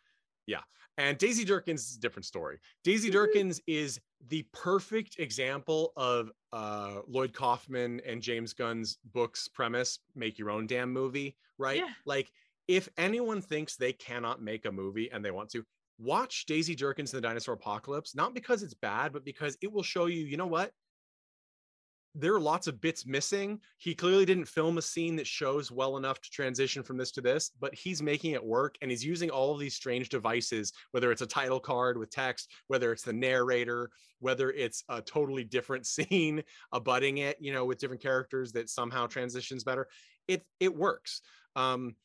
Yeah, 0.47 0.61
and 0.97 1.17
Daisy 1.17 1.43
Durkins 1.43 1.75
is 1.89 1.95
a 1.97 1.99
different 1.99 2.25
story. 2.25 2.59
Daisy 2.83 3.09
Mhm. 3.09 3.13
Durkins 3.13 3.59
is 3.67 3.99
the 4.27 4.43
perfect 4.53 5.19
example 5.19 5.91
of 5.97 6.31
uh, 6.53 7.01
Lloyd 7.07 7.33
Kaufman 7.33 7.99
and 8.05 8.21
James 8.21 8.53
Gunn's 8.53 8.97
books 9.13 9.47
premise 9.49 9.99
make 10.15 10.39
your 10.39 10.49
own 10.49 10.67
damn 10.67 10.91
movie, 10.93 11.35
right? 11.57 11.79
Yeah. 11.79 11.89
Like, 12.05 12.31
if 12.69 12.87
anyone 12.97 13.41
thinks 13.41 13.75
they 13.75 13.91
cannot 13.91 14.41
make 14.41 14.65
a 14.65 14.71
movie 14.71 15.11
and 15.11 15.23
they 15.23 15.31
want 15.31 15.49
to, 15.51 15.65
watch 15.97 16.45
Daisy 16.45 16.75
Durkins 16.75 17.13
and 17.13 17.17
the 17.17 17.21
Dinosaur 17.21 17.55
Apocalypse, 17.55 18.15
not 18.15 18.33
because 18.33 18.63
it's 18.63 18.73
bad, 18.73 19.13
but 19.13 19.23
because 19.25 19.57
it 19.61 19.71
will 19.71 19.83
show 19.83 20.07
you, 20.07 20.25
you 20.25 20.37
know 20.37 20.47
what? 20.47 20.71
There 22.17 22.33
are 22.33 22.39
lots 22.39 22.67
of 22.67 22.79
bits 22.79 23.05
missing. 23.05 23.59
He 23.77 23.93
clearly 23.93 24.25
didn't 24.25 24.47
film 24.47 24.77
a 24.77 24.81
scene 24.81 25.17
that 25.17 25.27
shows 25.27 25.69
well 25.69 25.97
enough 25.97 26.21
to 26.21 26.29
transition 26.29 26.81
from 26.81 26.97
this 26.97 27.11
to 27.11 27.21
this, 27.21 27.51
but 27.59 27.75
he's 27.75 28.01
making 28.01 28.31
it 28.31 28.43
work 28.43 28.75
and 28.81 28.89
he's 28.89 29.03
using 29.03 29.29
all 29.29 29.53
of 29.53 29.59
these 29.59 29.75
strange 29.75 30.07
devices, 30.07 30.71
whether 30.91 31.11
it's 31.11 31.21
a 31.21 31.27
title 31.27 31.59
card 31.59 31.97
with 31.97 32.09
text, 32.09 32.51
whether 32.67 32.93
it's 32.93 33.03
the 33.03 33.11
narrator, 33.13 33.89
whether 34.19 34.51
it's 34.51 34.83
a 34.87 35.01
totally 35.01 35.43
different 35.43 35.85
scene 35.85 36.41
abutting 36.71 37.17
it, 37.17 37.35
you 37.39 37.51
know, 37.51 37.65
with 37.65 37.79
different 37.79 38.01
characters 38.01 38.53
that 38.53 38.69
somehow 38.69 39.05
transitions 39.05 39.63
better. 39.63 39.87
It 40.27 40.45
it 40.59 40.73
works. 40.73 41.21
Um, 41.55 41.95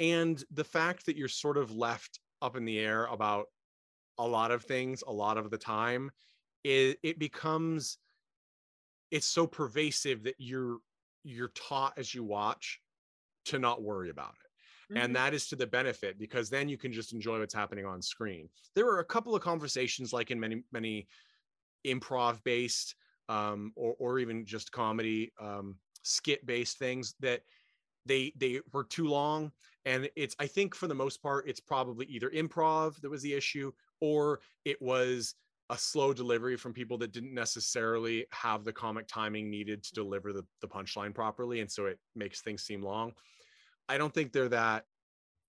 and 0.00 0.42
the 0.50 0.64
fact 0.64 1.06
that 1.06 1.16
you're 1.16 1.28
sort 1.28 1.56
of 1.56 1.70
left 1.70 2.20
up 2.42 2.56
in 2.56 2.64
the 2.64 2.78
air 2.78 3.06
about 3.06 3.46
a 4.18 4.26
lot 4.26 4.50
of 4.50 4.64
things 4.64 5.02
a 5.06 5.12
lot 5.12 5.38
of 5.38 5.50
the 5.50 5.58
time 5.58 6.10
it, 6.64 6.98
it 7.02 7.18
becomes 7.18 7.98
it's 9.10 9.26
so 9.26 9.46
pervasive 9.46 10.22
that 10.24 10.36
you're 10.38 10.78
you're 11.24 11.48
taught 11.48 11.94
as 11.98 12.14
you 12.14 12.24
watch 12.24 12.80
to 13.46 13.58
not 13.58 13.82
worry 13.82 14.10
about 14.10 14.34
it. 14.34 14.94
Mhm. 14.94 15.04
and 15.04 15.16
that 15.16 15.34
is 15.34 15.48
to 15.48 15.56
the 15.56 15.66
benefit 15.66 16.18
because 16.18 16.48
then 16.48 16.68
you 16.68 16.78
can 16.78 16.92
just 16.92 17.12
enjoy 17.12 17.38
what's 17.38 17.54
happening 17.54 17.84
on 17.84 18.00
screen. 18.00 18.48
There 18.74 18.88
are 18.88 19.00
a 19.00 19.04
couple 19.04 19.34
of 19.34 19.42
conversations 19.42 20.12
like 20.12 20.30
in 20.30 20.40
many 20.40 20.64
many 20.72 21.08
improv 21.86 22.42
based 22.44 22.96
um, 23.28 23.72
or, 23.76 23.94
or 23.98 24.18
even 24.18 24.44
just 24.46 24.72
comedy 24.72 25.32
um, 25.38 25.78
skit 26.02 26.44
based 26.46 26.78
things 26.78 27.14
that 27.20 27.42
they 28.06 28.32
they 28.36 28.60
were 28.72 28.84
too 28.84 29.08
long. 29.08 29.52
And 29.84 30.10
it's 30.16 30.36
i 30.38 30.46
think 30.46 30.74
for 30.74 30.86
the 30.86 30.94
most 30.94 31.22
part 31.22 31.48
it's 31.48 31.60
probably 31.60 32.06
either 32.06 32.30
improv 32.30 33.00
that 33.00 33.10
was 33.10 33.22
the 33.22 33.34
issue 33.34 33.72
or 34.00 34.40
it 34.64 34.80
was 34.82 35.34
a 35.70 35.78
slow 35.78 36.12
delivery 36.12 36.56
from 36.56 36.72
people 36.72 36.96
that 36.98 37.12
didn't 37.12 37.34
necessarily 37.34 38.26
have 38.30 38.64
the 38.64 38.72
comic 38.72 39.06
timing 39.06 39.50
needed 39.50 39.82
to 39.82 39.90
mm-hmm. 39.90 40.02
deliver 40.04 40.32
the, 40.32 40.44
the 40.60 40.68
punchline 40.68 41.14
properly 41.14 41.60
and 41.60 41.70
so 41.70 41.86
it 41.86 41.98
makes 42.14 42.40
things 42.40 42.62
seem 42.62 42.82
long. 42.82 43.12
I 43.88 43.98
don't 43.98 44.12
think 44.12 44.32
they're 44.32 44.48
that 44.50 44.84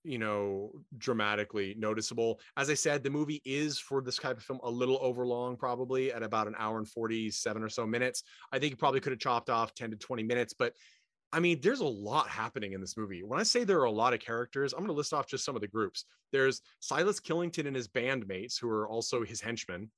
you 0.04 0.18
know 0.18 0.72
dramatically 0.98 1.76
noticeable. 1.78 2.40
As 2.56 2.70
i 2.70 2.74
said 2.74 3.04
the 3.04 3.10
movie 3.10 3.42
is 3.46 3.80
for 3.80 4.02
this 4.02 4.18
type 4.18 4.38
of 4.38 4.44
film 4.44 4.60
a 4.64 4.70
little 4.70 4.98
overlong 5.02 5.58
probably 5.58 6.14
at 6.14 6.24
about 6.24 6.48
an 6.48 6.56
hour 6.58 6.78
and 6.78 6.88
47 6.88 7.64
or 7.64 7.70
so 7.70 7.86
minutes. 7.86 8.24
I 8.52 8.60
think 8.60 8.72
you 8.72 8.78
probably 8.78 9.02
could 9.02 9.12
have 9.12 9.20
chopped 9.20 9.50
off 9.50 9.74
10 9.76 9.92
to 9.92 9.98
20 9.98 10.24
minutes 10.24 10.54
but 10.54 10.74
I 11.32 11.40
mean, 11.40 11.60
there's 11.62 11.82
a 11.82 11.86
lot 11.86 12.28
happening 12.28 12.74
in 12.74 12.82
this 12.82 12.98
movie. 12.98 13.22
When 13.22 13.40
I 13.40 13.44
say 13.44 13.64
there 13.64 13.80
are 13.80 13.84
a 13.84 13.92
lot 13.92 14.14
of 14.14 14.20
characters, 14.20 14.74
I'm 14.74 14.80
going 14.80 14.88
to 14.88 14.94
list 14.94 15.14
off 15.14 15.28
just 15.28 15.46
some 15.46 15.56
of 15.56 15.62
the 15.62 15.68
groups. 15.68 16.06
There's 16.32 16.62
Silas 16.80 17.20
Killington 17.20 17.68
and 17.68 17.76
his 17.76 17.88
bandmates, 17.88 18.60
who 18.60 18.68
are 18.70 18.88
also 18.88 19.24
his 19.24 19.40
henchmen, 19.40 19.92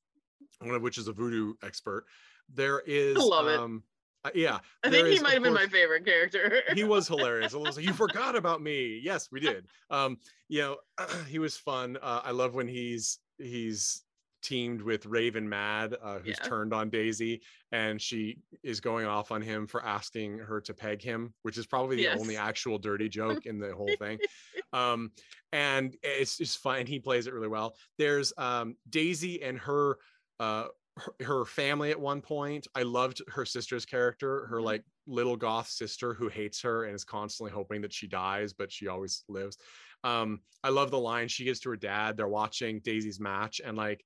one 0.59 0.75
of 0.75 0.81
which 0.81 0.97
is 0.97 1.07
a 1.07 1.13
voodoo 1.13 1.53
expert. 1.63 2.05
There 2.49 2.81
is, 2.85 3.17
I 3.17 3.21
love 3.21 3.47
it. 3.47 3.59
um, 3.59 3.83
uh, 4.23 4.29
yeah, 4.35 4.59
I 4.83 4.89
think 4.91 5.07
he 5.07 5.15
is, 5.15 5.21
might 5.23 5.33
have 5.33 5.43
been 5.43 5.53
my 5.53 5.67
favorite 5.67 6.05
character. 6.05 6.61
he 6.75 6.83
was 6.83 7.07
hilarious. 7.07 7.53
It 7.53 7.59
was 7.59 7.77
like, 7.77 7.85
you 7.85 7.93
forgot 8.07 8.35
about 8.35 8.61
me. 8.61 8.99
Yes, 9.03 9.29
we 9.31 9.39
did. 9.39 9.67
Um, 9.89 10.17
you 10.47 10.61
know, 10.61 10.77
he 11.27 11.39
was 11.39 11.57
fun. 11.57 11.97
Uh, 12.01 12.21
I 12.23 12.31
love 12.31 12.53
when 12.53 12.67
he's 12.67 13.19
he's 13.37 14.03
teamed 14.43 14.81
with 14.81 15.05
Raven 15.05 15.47
Mad, 15.47 15.95
uh, 16.01 16.17
who's 16.19 16.37
Yeah. 16.39 16.47
turned 16.47 16.73
on 16.73 16.89
Daisy, 16.89 17.41
and 17.71 18.01
she 18.01 18.39
is 18.63 18.79
going 18.79 19.05
off 19.05 19.31
on 19.31 19.41
him 19.41 19.67
for 19.67 19.85
asking 19.85 20.39
her 20.39 20.59
to 20.61 20.73
peg 20.73 21.01
him, 21.01 21.33
which 21.43 21.57
is 21.57 21.67
probably 21.67 21.95
the 21.95 22.03
Yes. 22.03 22.19
only 22.19 22.37
actual 22.37 22.79
dirty 22.79 23.07
joke 23.07 23.45
in 23.45 23.59
the 23.59 23.73
whole 23.75 23.95
thing. 23.97 24.19
Um, 24.73 25.11
and 25.51 25.97
it's 26.01 26.37
just 26.37 26.59
fun. 26.59 26.85
He 26.85 26.97
plays 27.01 27.27
it 27.27 27.33
really 27.33 27.49
well. 27.49 27.75
There's 27.97 28.31
um, 28.37 28.77
Daisy 28.89 29.43
and 29.43 29.57
her. 29.59 29.97
Uh, 30.41 30.67
her, 30.97 31.13
her 31.21 31.45
family 31.45 31.91
at 31.91 31.99
one 31.99 32.21
point. 32.21 32.67
I 32.75 32.83
loved 32.83 33.21
her 33.29 33.45
sister's 33.45 33.85
character, 33.85 34.47
her 34.47 34.59
Mhm. 34.59 34.63
like 34.63 34.85
little 35.07 35.37
goth 35.37 35.67
sister 35.69 36.13
who 36.13 36.27
hates 36.29 36.61
her 36.63 36.85
and 36.85 36.95
is 36.95 37.05
constantly 37.05 37.53
hoping 37.53 37.81
that 37.81 37.93
she 37.93 38.07
dies, 38.07 38.53
but 38.53 38.71
she 38.71 38.87
always 38.87 39.23
lives. 39.29 39.57
Um, 40.03 40.41
I 40.63 40.69
love 40.69 40.91
the 40.91 40.99
line 40.99 41.27
she 41.29 41.45
gives 41.45 41.59
to 41.61 41.69
her 41.69 41.77
dad. 41.77 42.17
They're 42.17 42.27
watching 42.27 42.81
Daisy's 42.81 43.19
match, 43.19 43.61
and 43.63 43.77
like 43.77 44.05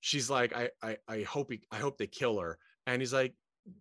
she's 0.00 0.30
like, 0.30 0.52
I 0.54 0.70
I, 0.82 0.98
I 1.08 1.22
hope 1.22 1.50
he, 1.52 1.62
I 1.70 1.78
hope 1.78 1.98
they 1.98 2.06
kill 2.06 2.38
her. 2.40 2.58
And 2.86 3.00
he's 3.00 3.12
like, 3.12 3.34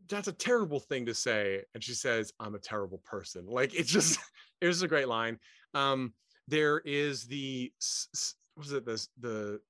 that's 0.08 0.28
a 0.28 0.34
terrible 0.34 0.80
thing 0.80 1.06
to 1.08 1.14
say. 1.14 1.64
And 1.74 1.84
she 1.84 1.94
says, 1.94 2.32
I'm 2.40 2.56
a 2.56 2.60
terrible 2.60 3.00
person. 3.00 3.46
Like 3.50 3.74
it's 3.74 3.92
just 3.92 4.20
it 4.62 4.68
was 4.68 4.82
a 4.82 4.88
great 4.88 5.08
line. 5.08 5.40
Um, 5.74 6.14
there 6.48 6.80
is 6.80 7.28
the 7.28 7.74
s- 7.82 8.08
s- 8.14 8.36
what 8.56 8.66
was 8.66 8.74
it 8.74 8.86
the 8.86 9.08
the 9.20 9.62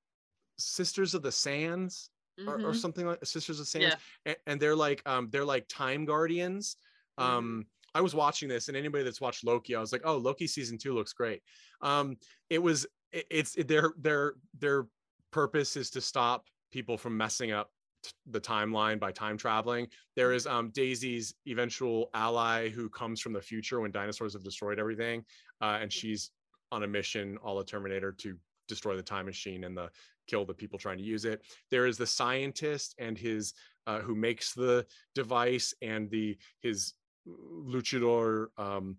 Sisters 0.62 1.14
of 1.14 1.22
the 1.22 1.32
Sands 1.32 2.10
or, 2.48 2.56
or 2.56 2.60
Mhm. 2.72 2.76
something 2.76 3.06
like 3.06 3.24
Sisters 3.26 3.60
of 3.60 3.68
Sands, 3.68 3.96
Yeah. 3.96 3.98
and, 4.26 4.38
and 4.48 4.62
they're 4.62 4.76
like 4.76 5.02
um 5.08 5.30
they're 5.30 5.46
like 5.46 5.68
time 5.68 6.06
guardians. 6.06 6.78
Mhm. 7.20 7.24
Um, 7.24 7.66
I 7.94 8.00
was 8.02 8.16
watching 8.16 8.48
this, 8.48 8.68
and 8.70 8.78
anybody 8.78 9.04
that's 9.04 9.20
watched 9.20 9.44
Loki, 9.44 9.76
I 9.76 9.82
was 9.82 9.92
like, 9.92 10.02
oh, 10.06 10.16
Loki 10.18 10.48
season 10.48 10.78
two 10.78 10.94
looks 10.94 11.12
great. 11.14 11.44
Um, 11.82 12.18
it 12.50 12.60
was 12.60 12.88
it, 13.12 13.26
it's 13.30 13.54
their 13.66 13.94
their 13.98 14.36
their 14.58 14.88
purpose 15.32 15.76
is 15.76 15.90
to 15.92 16.02
stop 16.02 16.48
people 16.72 16.98
from 16.98 17.18
messing 17.18 17.52
up 17.52 17.70
t- 18.02 18.12
the 18.28 18.40
timeline 18.40 18.98
by 19.00 19.12
time 19.12 19.38
traveling. 19.38 19.88
There 20.16 20.32
is 20.32 20.48
um 20.48 20.72
Daisy's 20.72 21.36
eventual 21.48 22.10
ally 22.14 22.70
who 22.70 22.90
comes 22.90 23.20
from 23.20 23.34
the 23.34 23.42
future 23.42 23.82
when 23.82 23.92
dinosaurs 23.92 24.34
have 24.34 24.44
destroyed 24.44 24.80
everything, 24.80 25.26
uh, 25.60 25.80
and 25.82 25.92
she's 25.92 26.32
on 26.72 26.84
a 26.84 26.88
mission, 26.88 27.38
all 27.44 27.60
a 27.60 27.66
Terminator, 27.66 28.14
to 28.14 28.40
destroy 28.72 28.96
the 28.96 29.04
time 29.04 29.26
machine 29.26 29.64
and 29.66 29.78
the 29.78 29.90
kill 30.28 30.46
the 30.46 30.54
people 30.54 30.80
trying 30.80 30.98
to 30.98 31.04
use 31.04 31.26
it. 31.26 31.42
There 31.70 31.86
is 31.86 31.98
the 31.98 32.08
scientist 32.08 32.96
and 32.98 33.18
his 33.18 33.54
uh, 33.88 34.00
who 34.00 34.16
makes 34.16 34.54
the 34.54 34.86
device 35.16 35.74
and 35.82 36.10
the 36.10 36.38
his 36.62 36.94
luchador 37.28 38.48
um, 38.58 38.98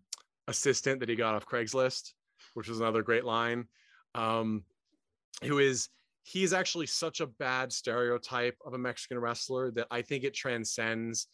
assistant 0.48 1.00
that 1.00 1.08
he 1.08 1.16
got 1.16 1.34
off 1.34 1.46
Craigslist, 1.46 2.12
which 2.54 2.68
was 2.68 2.80
another 2.80 3.02
great 3.02 3.24
line. 3.24 3.66
Um, 4.14 4.64
who 5.42 5.58
is 5.58 5.88
he 6.24 6.44
is 6.44 6.52
actually 6.52 6.86
such 6.86 7.20
a 7.20 7.26
bad 7.26 7.72
stereotype 7.72 8.56
of 8.64 8.74
a 8.74 8.78
Mexican 8.78 9.18
wrestler 9.18 9.70
that 9.72 9.88
I 9.90 10.02
think 10.02 10.24
it 10.24 10.34
transcends 10.34 11.26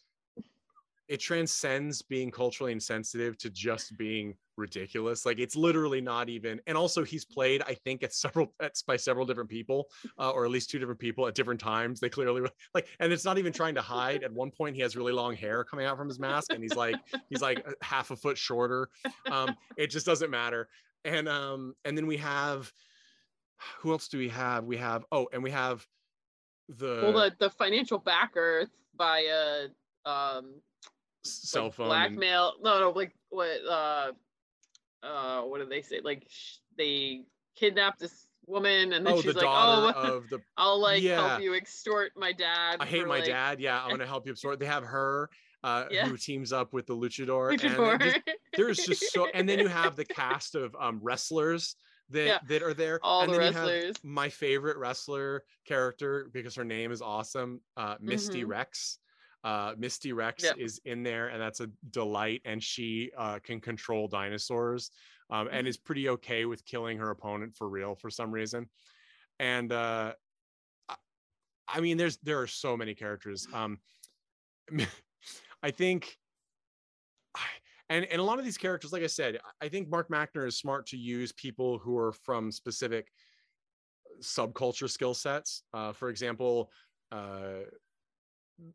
it 1.09 1.19
transcends 1.19 2.03
being 2.03 2.29
culturally 2.29 2.71
insensitive 2.71 3.35
to 3.39 3.49
just 3.49 3.97
being 3.97 4.35
ridiculous 4.59 5.25
like 5.25 5.39
it's 5.39 5.55
literally 5.55 6.01
not 6.01 6.29
even 6.29 6.59
and 6.67 6.77
also 6.77 7.03
he's 7.03 7.25
played 7.25 7.61
i 7.63 7.73
think 7.73 8.03
at 8.03 8.13
several 8.13 8.53
at, 8.61 8.73
by 8.85 8.95
several 8.95 9.25
different 9.25 9.49
people 9.49 9.87
uh, 10.19 10.29
or 10.29 10.45
at 10.45 10.51
least 10.51 10.69
two 10.69 10.79
different 10.79 10.99
people 10.99 11.27
at 11.27 11.33
different 11.33 11.59
times 11.59 11.99
they 11.99 12.09
clearly 12.09 12.41
like 12.73 12.87
and 12.99 13.11
it's 13.11 13.25
not 13.25 13.37
even 13.37 13.51
trying 13.51 13.75
to 13.75 13.81
hide 13.81 14.23
at 14.23 14.31
one 14.31 14.51
point 14.51 14.75
he 14.75 14.81
has 14.81 14.95
really 14.95 15.13
long 15.13 15.35
hair 15.35 15.63
coming 15.63 15.85
out 15.85 15.97
from 15.97 16.07
his 16.07 16.19
mask 16.19 16.53
and 16.53 16.61
he's 16.61 16.75
like 16.75 16.95
he's 17.29 17.41
like 17.41 17.65
half 17.81 18.11
a 18.11 18.15
foot 18.15 18.37
shorter 18.37 18.89
um 19.31 19.55
it 19.77 19.87
just 19.87 20.05
doesn't 20.05 20.29
matter 20.29 20.67
and 21.05 21.27
um 21.27 21.73
and 21.85 21.97
then 21.97 22.05
we 22.05 22.17
have 22.17 22.71
who 23.79 23.91
else 23.91 24.07
do 24.07 24.17
we 24.17 24.29
have? 24.29 24.65
We 24.65 24.77
have 24.77 25.05
oh, 25.11 25.27
and 25.33 25.43
we 25.43 25.51
have 25.51 25.85
the, 26.67 27.01
well, 27.03 27.13
the 27.13 27.35
the 27.39 27.49
financial 27.49 27.97
backer 27.97 28.65
by 28.95 29.25
uh 29.25 30.09
um 30.09 30.61
cell 31.23 31.65
like 31.65 31.73
phone. 31.73 31.85
and- 31.85 31.89
blackmail. 31.89 32.53
No, 32.61 32.79
no, 32.79 32.89
like 32.91 33.13
what? 33.29 33.65
Uh, 33.69 34.11
uh, 35.03 35.41
what 35.41 35.59
do 35.59 35.65
they 35.65 35.81
say? 35.81 36.01
Like 36.03 36.25
sh- 36.29 36.57
they 36.77 37.21
kidnapped 37.55 37.99
this 37.99 38.27
woman, 38.47 38.93
and 38.93 39.05
then 39.05 39.13
oh, 39.13 39.21
she's 39.21 39.33
the 39.33 39.39
like, 39.39 39.43
daughter 39.43 39.93
"Oh, 39.97 40.17
of 40.17 40.29
the 40.29 40.39
I'll 40.57 40.79
like 40.79 41.01
Yeah. 41.03 41.27
help 41.27 41.41
you 41.41 41.53
extort 41.55 42.11
my 42.15 42.31
dad." 42.31 42.77
I 42.79 42.85
hate 42.85 43.01
for, 43.03 43.07
my 43.07 43.17
like, 43.19 43.25
dad. 43.25 43.59
Yeah, 43.59 43.81
I'm 43.83 43.89
gonna 43.91 44.05
help 44.07 44.25
you 44.25 44.31
extort. 44.33 44.59
They 44.59 44.65
have 44.65 44.83
her, 44.83 45.29
uh, 45.63 45.85
Yeah. 45.91 46.07
who 46.07 46.17
teams 46.17 46.51
up 46.53 46.73
with 46.73 46.87
the 46.87 46.95
luchador. 46.95 47.51
And 47.51 47.61
Luchador. 47.61 47.99
then 47.99 48.11
just- 48.25 48.37
there's 48.55 48.77
just 48.77 49.11
so, 49.13 49.27
and 49.33 49.47
then 49.47 49.59
you 49.59 49.67
have 49.67 49.95
the 49.95 50.05
cast 50.05 50.55
of 50.55 50.75
um, 50.79 50.99
wrestlers 51.01 51.75
that 52.09 52.25
Yeah. 52.25 52.39
that 52.47 52.63
are 52.63 52.73
there. 52.73 52.99
All 53.03 53.21
and 53.21 53.33
the 53.33 53.37
then 53.37 53.53
you 53.53 53.59
have 53.59 53.67
wrestlers. 53.67 53.95
my 54.03 54.29
favorite 54.29 54.77
wrestler 54.77 55.43
character 55.65 56.29
because 56.33 56.55
her 56.55 56.65
name 56.65 56.91
is 56.91 57.01
awesome, 57.01 57.61
uh, 57.77 57.95
Misty 58.01 58.43
Mhm. 58.43 58.47
Rex. 58.49 58.97
Uh, 59.43 59.73
Misty 59.77 60.11
Rex 60.13 60.43
is 60.57 60.81
in 60.85 61.03
there, 61.03 61.29
and 61.29 61.41
that's 61.41 61.61
a 61.61 61.67
delight. 61.91 62.41
And 62.45 62.61
she 62.61 63.11
uh, 63.17 63.39
can 63.39 63.61
control 63.61 64.07
dinosaurs, 64.07 64.91
um, 65.29 65.47
and 65.51 65.65
Mhm. 65.65 65.69
is 65.69 65.77
pretty 65.77 66.09
okay 66.09 66.45
with 66.45 66.65
killing 66.65 66.97
her 66.97 67.09
opponent 67.09 67.55
for 67.55 67.69
real 67.69 67.95
for 67.95 68.09
some 68.09 68.31
reason. 68.31 68.69
And 69.39 69.71
uh, 69.71 70.15
I- 70.89 70.97
I 71.67 71.79
mean, 71.79 71.97
there's 71.97 72.17
there 72.17 72.41
are 72.41 72.47
so 72.47 72.75
many 72.75 72.95
characters. 72.95 73.47
Um, 73.53 73.79
I 75.63 75.71
think, 75.71 76.17
and 77.89 78.05
and 78.05 78.19
a 78.19 78.23
lot 78.23 78.39
of 78.39 78.45
these 78.45 78.57
characters, 78.57 78.91
like 78.91 79.03
I 79.03 79.07
said, 79.07 79.39
I 79.61 79.69
think 79.69 79.89
Mark 79.89 80.09
Mackner 80.09 80.45
is 80.47 80.57
smart 80.57 80.87
to 80.87 80.97
use 80.97 81.31
people 81.31 81.77
who 81.77 81.97
are 81.97 82.11
from 82.11 82.51
specific 82.51 83.11
subculture 84.21 84.89
skill 84.89 85.13
sets. 85.13 85.63
Uh, 85.73 85.93
for 85.93 86.09
example, 86.09 86.71
uh, 87.11 87.61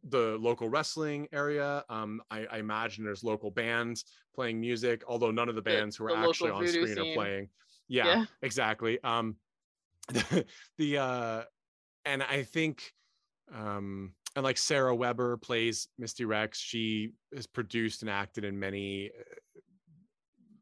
the 0.05 0.37
local 0.41 0.69
wrestling 0.69 1.29
area. 1.33 1.85
Um, 1.89 2.21
I, 2.31 2.47
I 2.51 2.59
imagine 2.59 3.05
there's 3.05 3.25
local 3.25 3.51
bands 3.51 4.05
playing 4.35 4.61
music, 4.61 5.03
although 5.07 5.31
none 5.31 5.49
of 5.49 5.55
the 5.55 5.61
The- 5.63 5.71
bands 5.71 5.97
who 5.97 6.05
are 6.07 6.17
actually 6.17 6.51
on 6.51 6.67
screen 6.67 6.99
are 6.99 7.15
playing. 7.15 7.49
Yeah, 7.89 8.07
Yeah. 8.07 8.25
exactly. 8.43 8.99
Um, 9.05 9.37
the 10.79 10.99
uh, 10.99 11.43
and 12.05 12.23
I 12.23 12.43
think 12.43 12.93
um 13.55 14.13
and 14.37 14.43
like 14.45 14.59
Sarah 14.59 14.95
Weber 14.95 15.37
plays 15.37 15.89
Misty 15.99 16.25
Rex. 16.25 16.59
She 16.59 17.13
has 17.35 17.47
produced 17.47 18.03
and 18.03 18.11
acted 18.11 18.45
in 18.45 18.59
many 18.59 19.11
uh, 19.19 19.61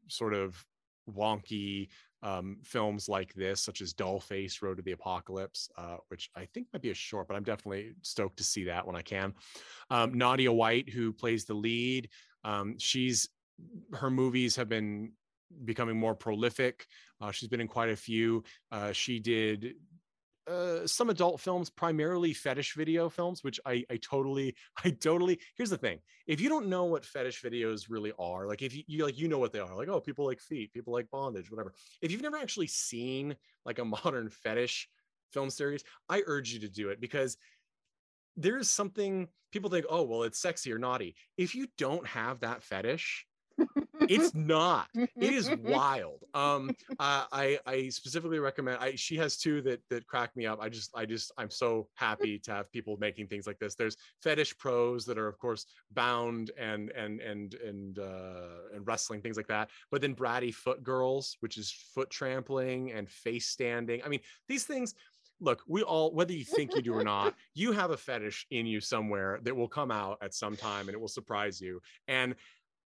sort 0.07 0.33
of 0.33 0.63
wonky 1.09 1.89
um, 2.23 2.57
films 2.63 3.07
like 3.07 3.33
this, 3.33 3.61
such 3.61 3.81
as 3.81 3.93
Dollface, 3.93 4.61
Road 4.61 4.77
to 4.77 4.83
the 4.83 4.93
Apocalypse, 4.93 5.69
uh, 5.77 5.97
which 6.07 6.29
I 6.35 6.45
think 6.45 6.67
might 6.73 6.81
be 6.81 6.89
a 6.91 6.95
short, 6.95 7.27
but 7.27 7.35
I'm 7.35 7.43
definitely 7.43 7.93
stoked 8.01 8.37
to 8.37 8.43
see 8.43 8.63
that 8.65 8.87
when 8.87 8.95
I 8.95 9.01
can. 9.01 9.33
Um, 9.91 10.17
Nadia 10.17 10.51
White, 10.51 10.89
who 10.89 11.13
plays 11.13 11.45
the 11.45 11.53
lead, 11.53 12.09
um, 12.43 12.79
she's 12.79 13.29
her 13.93 14.09
movies 14.09 14.55
have 14.55 14.69
been 14.69 15.11
becoming 15.65 15.97
more 15.97 16.15
prolific. 16.15 16.87
Uh, 17.21 17.31
she's 17.31 17.49
been 17.49 17.61
in 17.61 17.67
quite 17.67 17.89
a 17.89 17.95
few. 17.95 18.43
Uh, 18.71 18.91
she 18.91 19.19
did 19.19 19.75
uh, 20.47 20.85
some 20.85 21.09
adult 21.09 21.39
films, 21.39 21.69
primarily 21.69 22.33
fetish 22.33 22.75
video 22.75 23.09
films, 23.09 23.43
which 23.43 23.59
I, 23.65 23.85
I 23.89 23.97
totally, 23.97 24.55
I 24.83 24.91
totally. 24.91 25.39
Here's 25.55 25.69
the 25.69 25.77
thing: 25.77 25.99
if 26.27 26.41
you 26.41 26.49
don't 26.49 26.67
know 26.67 26.85
what 26.85 27.05
fetish 27.05 27.41
videos 27.41 27.85
really 27.89 28.13
are, 28.19 28.47
like 28.47 28.61
if 28.61 28.75
you, 28.75 28.83
you 28.87 29.05
like, 29.05 29.17
you 29.17 29.27
know 29.27 29.39
what 29.39 29.53
they 29.53 29.59
are, 29.59 29.75
like 29.75 29.89
oh, 29.89 29.99
people 29.99 30.25
like 30.25 30.39
feet, 30.39 30.73
people 30.73 30.93
like 30.93 31.09
bondage, 31.11 31.49
whatever. 31.49 31.73
If 32.01 32.11
you've 32.11 32.21
never 32.21 32.37
actually 32.37 32.67
seen 32.67 33.35
like 33.65 33.79
a 33.79 33.85
modern 34.03 34.29
fetish 34.29 34.89
film 35.31 35.49
series, 35.49 35.83
I 36.09 36.23
urge 36.25 36.53
you 36.53 36.59
to 36.61 36.69
do 36.69 36.89
it 36.89 37.01
because 37.01 37.37
there 38.35 38.57
is 38.57 38.69
something 38.69 39.27
people 39.51 39.69
think, 39.69 39.85
oh, 39.89 40.03
well, 40.03 40.23
it's 40.23 40.41
sexy 40.41 40.73
or 40.73 40.79
naughty. 40.79 41.15
If 41.37 41.53
you 41.55 41.67
don't 41.77 42.05
have 42.07 42.39
that 42.39 42.63
fetish, 42.63 43.25
it's 44.01 44.33
not. 44.33 44.87
It 44.95 45.33
is 45.33 45.49
wild. 45.63 46.23
Um 46.33 46.75
uh, 46.99 47.25
i 47.31 47.59
i 47.65 47.89
specifically 47.89 48.39
recommend 48.39 48.77
i 48.79 48.95
she 48.95 49.15
has 49.17 49.37
two 49.37 49.61
that 49.63 49.81
that 49.89 50.07
crack 50.07 50.35
me 50.35 50.45
up. 50.45 50.59
I 50.61 50.69
just 50.69 50.91
i 50.95 51.05
just 51.05 51.31
i'm 51.37 51.49
so 51.49 51.87
happy 51.95 52.39
to 52.39 52.51
have 52.51 52.71
people 52.71 52.97
making 52.99 53.27
things 53.27 53.47
like 53.47 53.59
this. 53.59 53.75
There's 53.75 53.97
fetish 54.21 54.57
pros 54.57 55.05
that 55.05 55.17
are 55.17 55.27
of 55.27 55.37
course 55.37 55.65
bound 55.91 56.51
and 56.57 56.89
and 56.91 57.21
and 57.21 57.53
and 57.55 57.99
uh 57.99 58.73
and 58.73 58.85
wrestling 58.85 59.21
things 59.21 59.37
like 59.37 59.47
that. 59.47 59.69
But 59.91 60.01
then 60.01 60.15
bratty 60.15 60.53
foot 60.53 60.83
girls 60.83 61.37
which 61.39 61.57
is 61.57 61.71
foot 61.93 62.09
trampling 62.09 62.91
and 62.91 63.09
face 63.09 63.47
standing. 63.47 64.01
I 64.03 64.09
mean 64.09 64.21
these 64.47 64.63
things 64.63 64.95
look 65.39 65.61
we 65.67 65.81
all 65.83 66.13
whether 66.13 66.31
you 66.31 66.45
think 66.45 66.75
you 66.75 66.81
do 66.81 66.93
or 66.93 67.03
not 67.03 67.35
you 67.53 67.71
have 67.71 67.91
a 67.91 67.97
fetish 67.97 68.45
in 68.51 68.65
you 68.65 68.79
somewhere 68.79 69.39
that 69.43 69.55
will 69.55 69.67
come 69.67 69.91
out 69.91 70.17
at 70.21 70.33
some 70.33 70.55
time 70.55 70.87
and 70.87 70.95
it 70.95 70.99
will 70.99 71.07
surprise 71.07 71.59
you. 71.59 71.81
And 72.07 72.35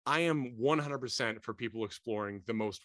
I 0.06 0.20
am 0.20 0.54
100% 0.60 1.42
for 1.42 1.52
people 1.52 1.84
exploring 1.84 2.42
the 2.46 2.54
most 2.54 2.82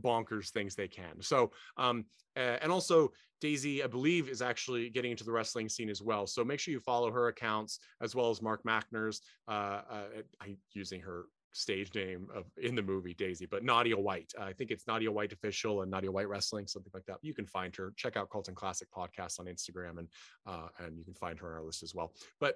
bonkers 0.00 0.50
things 0.50 0.74
they 0.74 0.88
can. 0.88 1.20
So, 1.20 1.52
um, 1.76 2.04
and 2.36 2.72
also 2.72 3.12
Daisy, 3.40 3.82
I 3.82 3.86
believe, 3.86 4.28
is 4.28 4.42
actually 4.42 4.88
getting 4.88 5.10
into 5.10 5.24
the 5.24 5.32
wrestling 5.32 5.68
scene 5.68 5.90
as 5.90 6.00
well. 6.00 6.26
So 6.26 6.44
make 6.44 6.60
sure 6.60 6.72
you 6.72 6.80
follow 6.80 7.10
her 7.10 7.28
accounts 7.28 7.78
as 8.00 8.14
well 8.14 8.30
as 8.30 8.40
Mark 8.40 8.62
Mackner's. 8.64 9.20
Uh, 9.48 9.82
uh, 9.90 10.04
I 10.40 10.56
using 10.72 11.00
her 11.00 11.24
stage 11.52 11.94
name 11.94 12.28
of 12.34 12.46
in 12.56 12.74
the 12.74 12.82
movie 12.82 13.14
Daisy, 13.14 13.46
but 13.46 13.62
Nadia 13.62 13.96
White. 13.98 14.32
I 14.40 14.52
think 14.52 14.70
it's 14.70 14.86
Nadia 14.86 15.10
White 15.10 15.32
official 15.32 15.82
and 15.82 15.90
Nadia 15.90 16.10
White 16.10 16.28
wrestling, 16.28 16.66
something 16.66 16.92
like 16.94 17.04
that. 17.06 17.18
You 17.22 17.34
can 17.34 17.46
find 17.46 17.74
her. 17.76 17.92
Check 17.96 18.16
out 18.16 18.30
Colton 18.30 18.54
Classic 18.54 18.88
podcast 18.90 19.38
on 19.38 19.46
Instagram, 19.46 19.98
and 19.98 20.08
uh, 20.46 20.68
and 20.78 20.96
you 20.96 21.04
can 21.04 21.14
find 21.14 21.38
her 21.38 21.48
on 21.48 21.54
our 21.58 21.62
list 21.62 21.82
as 21.82 21.94
well. 21.94 22.12
But 22.40 22.54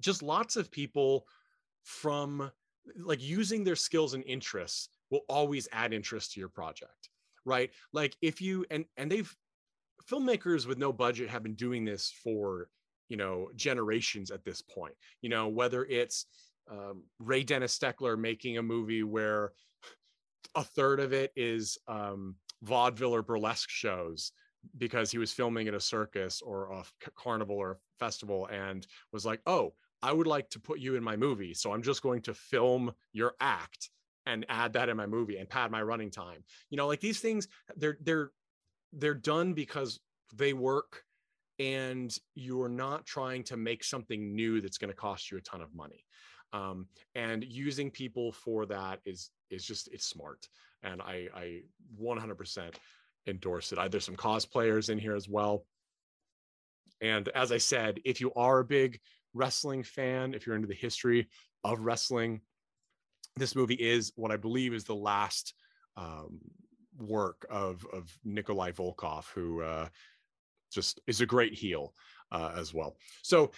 just 0.00 0.22
lots 0.22 0.56
of 0.56 0.70
people 0.70 1.26
from 1.84 2.50
like 2.96 3.22
using 3.22 3.64
their 3.64 3.76
skills 3.76 4.14
and 4.14 4.24
interests 4.24 4.88
will 5.10 5.22
always 5.28 5.68
add 5.72 5.92
interest 5.92 6.32
to 6.32 6.40
your 6.40 6.48
project 6.48 7.10
right? 7.44 7.70
Like 7.92 8.16
if 8.22 8.40
you 8.40 8.64
and 8.70 8.84
and 8.96 9.10
they've 9.10 9.34
filmmakers 10.10 10.66
with 10.66 10.78
no 10.78 10.92
budget 10.92 11.30
have 11.30 11.42
been 11.42 11.54
doing 11.54 11.84
this 11.84 12.12
for 12.22 12.68
you 13.08 13.16
know 13.16 13.48
generations 13.56 14.30
at 14.30 14.44
this 14.44 14.62
point. 14.62 14.94
You 15.20 15.30
know 15.30 15.48
whether 15.48 15.84
it's 15.84 16.26
um, 16.70 17.02
ray 17.18 17.42
dennis 17.42 17.76
steckler 17.76 18.18
making 18.18 18.58
a 18.58 18.62
movie 18.62 19.02
where 19.02 19.52
a 20.54 20.62
third 20.62 21.00
of 21.00 21.12
it 21.12 21.32
is 21.34 21.78
um, 21.88 22.36
vaudeville 22.62 23.14
or 23.14 23.22
burlesque 23.22 23.70
shows 23.70 24.32
because 24.78 25.10
he 25.10 25.18
was 25.18 25.32
filming 25.32 25.66
at 25.66 25.74
a 25.74 25.80
circus 25.80 26.40
or 26.40 26.70
a 26.72 26.84
carnival 27.16 27.56
or 27.56 27.72
a 27.72 27.76
festival 27.98 28.46
and 28.46 28.86
was 29.12 29.26
like 29.26 29.40
oh 29.46 29.72
I 30.02 30.12
would 30.12 30.26
like 30.26 30.50
to 30.50 30.60
put 30.60 30.80
you 30.80 30.96
in 30.96 31.04
my 31.04 31.16
movie. 31.16 31.54
So 31.54 31.72
I'm 31.72 31.82
just 31.82 32.02
going 32.02 32.22
to 32.22 32.34
film 32.34 32.92
your 33.12 33.34
act 33.40 33.90
and 34.26 34.46
add 34.48 34.72
that 34.74 34.88
in 34.88 34.96
my 34.96 35.06
movie 35.06 35.36
and 35.36 35.48
pad 35.48 35.70
my 35.70 35.82
running 35.82 36.10
time. 36.10 36.44
You 36.70 36.76
know, 36.76 36.86
like 36.86 37.00
these 37.00 37.20
things, 37.20 37.48
they're 37.76 37.98
they're 38.02 38.30
they're 38.92 39.14
done 39.14 39.54
because 39.54 40.00
they 40.34 40.52
work 40.52 41.04
and 41.58 42.16
you're 42.34 42.68
not 42.68 43.06
trying 43.06 43.44
to 43.44 43.56
make 43.56 43.84
something 43.84 44.34
new 44.34 44.60
that's 44.60 44.78
going 44.78 44.90
to 44.90 44.96
cost 44.96 45.30
you 45.30 45.38
a 45.38 45.40
ton 45.40 45.60
of 45.60 45.74
money. 45.74 46.04
Um, 46.52 46.86
and 47.14 47.44
using 47.44 47.90
people 47.90 48.32
for 48.32 48.66
that 48.66 49.00
is 49.04 49.30
is 49.50 49.64
just 49.64 49.88
it's 49.92 50.06
smart. 50.06 50.48
And 50.82 51.00
I 51.00 51.28
I 51.34 51.60
100% 52.00 52.74
endorse 53.26 53.72
it. 53.72 53.78
I, 53.78 53.88
there's 53.88 54.04
some 54.04 54.16
cosplayers 54.16 54.90
in 54.90 54.98
here 54.98 55.14
as 55.14 55.28
well. 55.28 55.64
And 57.00 57.28
as 57.30 57.52
I 57.52 57.58
said, 57.58 58.00
if 58.04 58.20
you 58.20 58.32
are 58.34 58.60
a 58.60 58.64
big 58.64 59.00
wrestling 59.34 59.82
fan, 59.82 60.34
if 60.34 60.46
you're 60.46 60.56
into 60.56 60.68
the 60.68 60.74
history 60.74 61.28
of 61.64 61.80
wrestling, 61.80 62.40
this 63.36 63.54
movie 63.54 63.74
is 63.74 64.12
what 64.16 64.30
I 64.30 64.36
believe 64.36 64.74
is 64.74 64.84
the 64.84 64.94
last 64.94 65.54
um, 65.96 66.40
work 66.98 67.46
of 67.50 67.86
of 67.92 68.10
Nikolai 68.24 68.72
Volkov, 68.72 69.26
who 69.34 69.62
uh, 69.62 69.88
just 70.72 71.00
is 71.06 71.20
a 71.20 71.26
great 71.26 71.54
heel 71.54 71.94
uh, 72.30 72.52
as 72.56 72.74
well. 72.74 72.96
So 73.22 73.50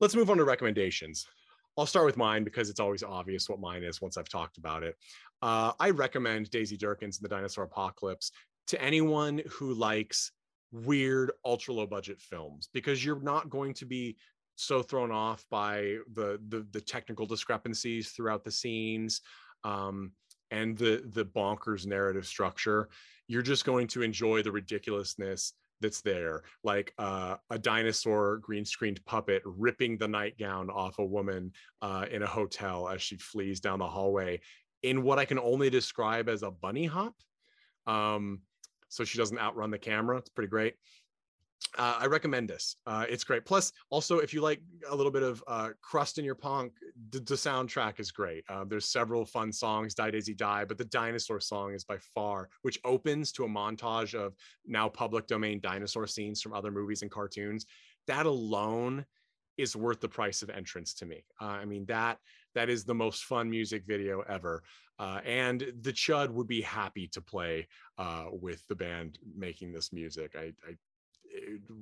let's 0.00 0.14
move 0.14 0.30
on 0.30 0.38
to 0.38 0.44
recommendations. 0.44 1.26
I'll 1.78 1.86
start 1.86 2.04
with 2.04 2.18
mine 2.18 2.44
because 2.44 2.68
it's 2.68 2.80
always 2.80 3.02
obvious 3.02 3.48
what 3.48 3.60
mine 3.60 3.82
is 3.82 4.02
once 4.02 4.18
I've 4.18 4.28
talked 4.28 4.58
about 4.58 4.82
it. 4.82 4.96
Uh, 5.40 5.72
I 5.80 5.90
recommend 5.90 6.50
Daisy 6.50 6.76
Durkins 6.76 7.18
and 7.18 7.22
the 7.22 7.28
Dinosaur 7.28 7.64
Apocalypse 7.64 8.30
to 8.66 8.82
anyone 8.82 9.42
who 9.50 9.72
likes 9.72 10.32
weird, 10.70 11.32
ultra 11.44 11.74
low 11.74 11.86
budget 11.86 12.20
films 12.20 12.68
because 12.72 13.04
you're 13.04 13.20
not 13.20 13.50
going 13.50 13.74
to 13.74 13.86
be 13.86 14.16
so 14.62 14.82
thrown 14.82 15.10
off 15.10 15.44
by 15.50 15.96
the 16.14 16.40
the, 16.48 16.66
the 16.72 16.80
technical 16.80 17.26
discrepancies 17.26 18.10
throughout 18.10 18.44
the 18.44 18.50
scenes 18.50 19.20
um, 19.64 20.12
and 20.50 20.76
the 20.76 21.02
the 21.12 21.24
bonkers 21.24 21.86
narrative 21.86 22.26
structure. 22.26 22.88
You're 23.28 23.42
just 23.42 23.64
going 23.64 23.86
to 23.88 24.02
enjoy 24.02 24.42
the 24.42 24.52
ridiculousness 24.52 25.54
that's 25.80 26.00
there, 26.00 26.42
like 26.62 26.94
uh, 26.98 27.36
a 27.50 27.58
dinosaur 27.58 28.38
green 28.38 28.64
screened 28.64 29.04
puppet 29.04 29.42
ripping 29.44 29.98
the 29.98 30.08
nightgown 30.08 30.70
off 30.70 30.98
a 30.98 31.04
woman 31.04 31.52
uh, 31.80 32.06
in 32.10 32.22
a 32.22 32.26
hotel 32.26 32.88
as 32.88 33.02
she 33.02 33.16
flees 33.16 33.60
down 33.60 33.80
the 33.80 33.86
hallway 33.86 34.40
in 34.82 35.02
what 35.02 35.18
I 35.18 35.24
can 35.24 35.38
only 35.38 35.70
describe 35.70 36.28
as 36.28 36.42
a 36.42 36.50
bunny 36.50 36.86
hop. 36.86 37.14
Um, 37.86 38.40
so 38.88 39.04
she 39.04 39.18
doesn't 39.18 39.38
outrun 39.38 39.70
the 39.70 39.78
camera. 39.78 40.18
It's 40.18 40.28
pretty 40.28 40.50
great. 40.50 40.74
Uh, 41.78 41.96
I 42.00 42.06
recommend 42.06 42.50
this. 42.50 42.76
Uh, 42.86 43.06
it's 43.08 43.24
great. 43.24 43.46
Plus, 43.46 43.72
also, 43.88 44.18
if 44.18 44.34
you 44.34 44.42
like 44.42 44.60
a 44.90 44.94
little 44.94 45.12
bit 45.12 45.22
of 45.22 45.42
uh, 45.46 45.70
crust 45.80 46.18
in 46.18 46.24
your 46.24 46.34
punk, 46.34 46.72
the, 47.10 47.20
the 47.20 47.34
soundtrack 47.34 47.98
is 47.98 48.10
great. 48.10 48.44
Uh, 48.48 48.64
there's 48.64 48.88
several 48.88 49.24
fun 49.24 49.52
songs, 49.52 49.94
Die 49.94 50.10
Daisy 50.10 50.34
Die, 50.34 50.64
but 50.66 50.76
the 50.76 50.84
dinosaur 50.84 51.40
song 51.40 51.72
is 51.72 51.84
by 51.84 51.96
far, 52.14 52.50
which 52.60 52.78
opens 52.84 53.32
to 53.32 53.44
a 53.44 53.48
montage 53.48 54.14
of 54.14 54.34
now 54.66 54.88
public 54.88 55.26
domain 55.26 55.60
dinosaur 55.60 56.06
scenes 56.06 56.42
from 56.42 56.52
other 56.52 56.70
movies 56.70 57.00
and 57.00 57.10
cartoons. 57.10 57.64
That 58.06 58.26
alone 58.26 59.06
is 59.56 59.74
worth 59.74 60.00
the 60.00 60.08
price 60.08 60.42
of 60.42 60.50
entrance 60.50 60.92
to 60.94 61.06
me. 61.06 61.24
Uh, 61.40 61.44
I 61.44 61.64
mean, 61.64 61.86
that 61.86 62.18
that 62.54 62.68
is 62.68 62.84
the 62.84 62.94
most 62.94 63.24
fun 63.24 63.48
music 63.48 63.84
video 63.86 64.22
ever. 64.28 64.62
Uh, 64.98 65.20
and 65.24 65.72
the 65.80 65.92
Chud 65.92 66.30
would 66.30 66.46
be 66.46 66.60
happy 66.60 67.08
to 67.08 67.20
play 67.22 67.66
with 68.30 68.62
the 68.68 68.74
band 68.74 69.18
making 69.36 69.72
this 69.72 69.92
music. 69.92 70.32
I, 70.36 70.52
I 70.68 70.76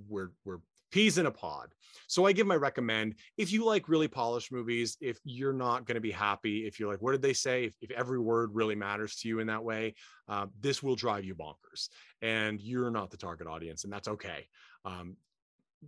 we're 0.09 0.31
we're 0.45 0.61
peas 0.91 1.19
in 1.19 1.27
a 1.27 1.31
pod. 1.31 1.69
So 2.07 2.27
I 2.27 2.33
give 2.33 2.47
my 2.47 2.57
recommend. 2.57 3.15
If 3.37 3.53
you 3.53 3.65
like 3.65 3.89
really 3.89 4.09
polished 4.09 4.53
movies, 4.53 4.97
if 5.01 5.19
you're 5.25 5.53
not 5.53 5.87
going 5.87 5.95
to 5.95 6.01
be 6.01 6.11
happy, 6.11 6.67
if 6.67 6.79
you're 6.79 6.91
like, 6.91 7.01
what 7.01 7.13
did 7.13 7.23
they 7.23 7.33
say? 7.33 7.65
If, 7.65 7.75
if 7.81 7.91
every 7.93 8.19
word 8.19 8.51
really 8.53 8.75
matters 8.75 9.17
to 9.17 9.29
you 9.29 9.39
in 9.39 9.47
that 9.47 9.63
way, 9.63 9.95
uh, 10.29 10.47
this 10.61 10.83
will 10.83 10.97
drive 10.97 11.25
you 11.25 11.35
bonkers, 11.35 11.89
and 12.23 12.61
you're 12.61 12.91
not 12.91 13.11
the 13.11 13.17
target 13.17 13.47
audience, 13.47 13.85
and 13.85 13.93
that's 13.93 14.09
okay. 14.09 14.49
Um, 14.85 15.17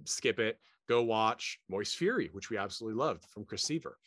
skip 0.05 0.38
it. 0.38 0.59
Go 0.88 1.03
watch 1.03 1.59
Moist 1.68 1.96
Fury, 1.96 2.29
which 2.33 2.51
we 2.51 2.59
absolutely 2.59 2.98
loved 2.98 3.25
from 3.31 3.44
Chris 3.44 3.62
Seaver. 3.62 3.98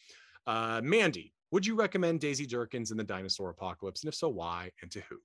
Uh, 0.46 0.82
Mandy, 0.84 1.34
would 1.52 1.66
you 1.66 1.76
recommend 1.76 2.20
Daisy 2.20 2.46
Durkins 2.46 2.92
in 2.92 2.98
the 2.98 3.04
Dinosaur 3.04 3.50
Apocalypse, 3.50 4.04
and 4.04 4.10
if 4.10 4.16
so, 4.16 4.30
why 4.30 4.72
and 4.82 4.92
to 4.92 5.02
who? 5.10 5.18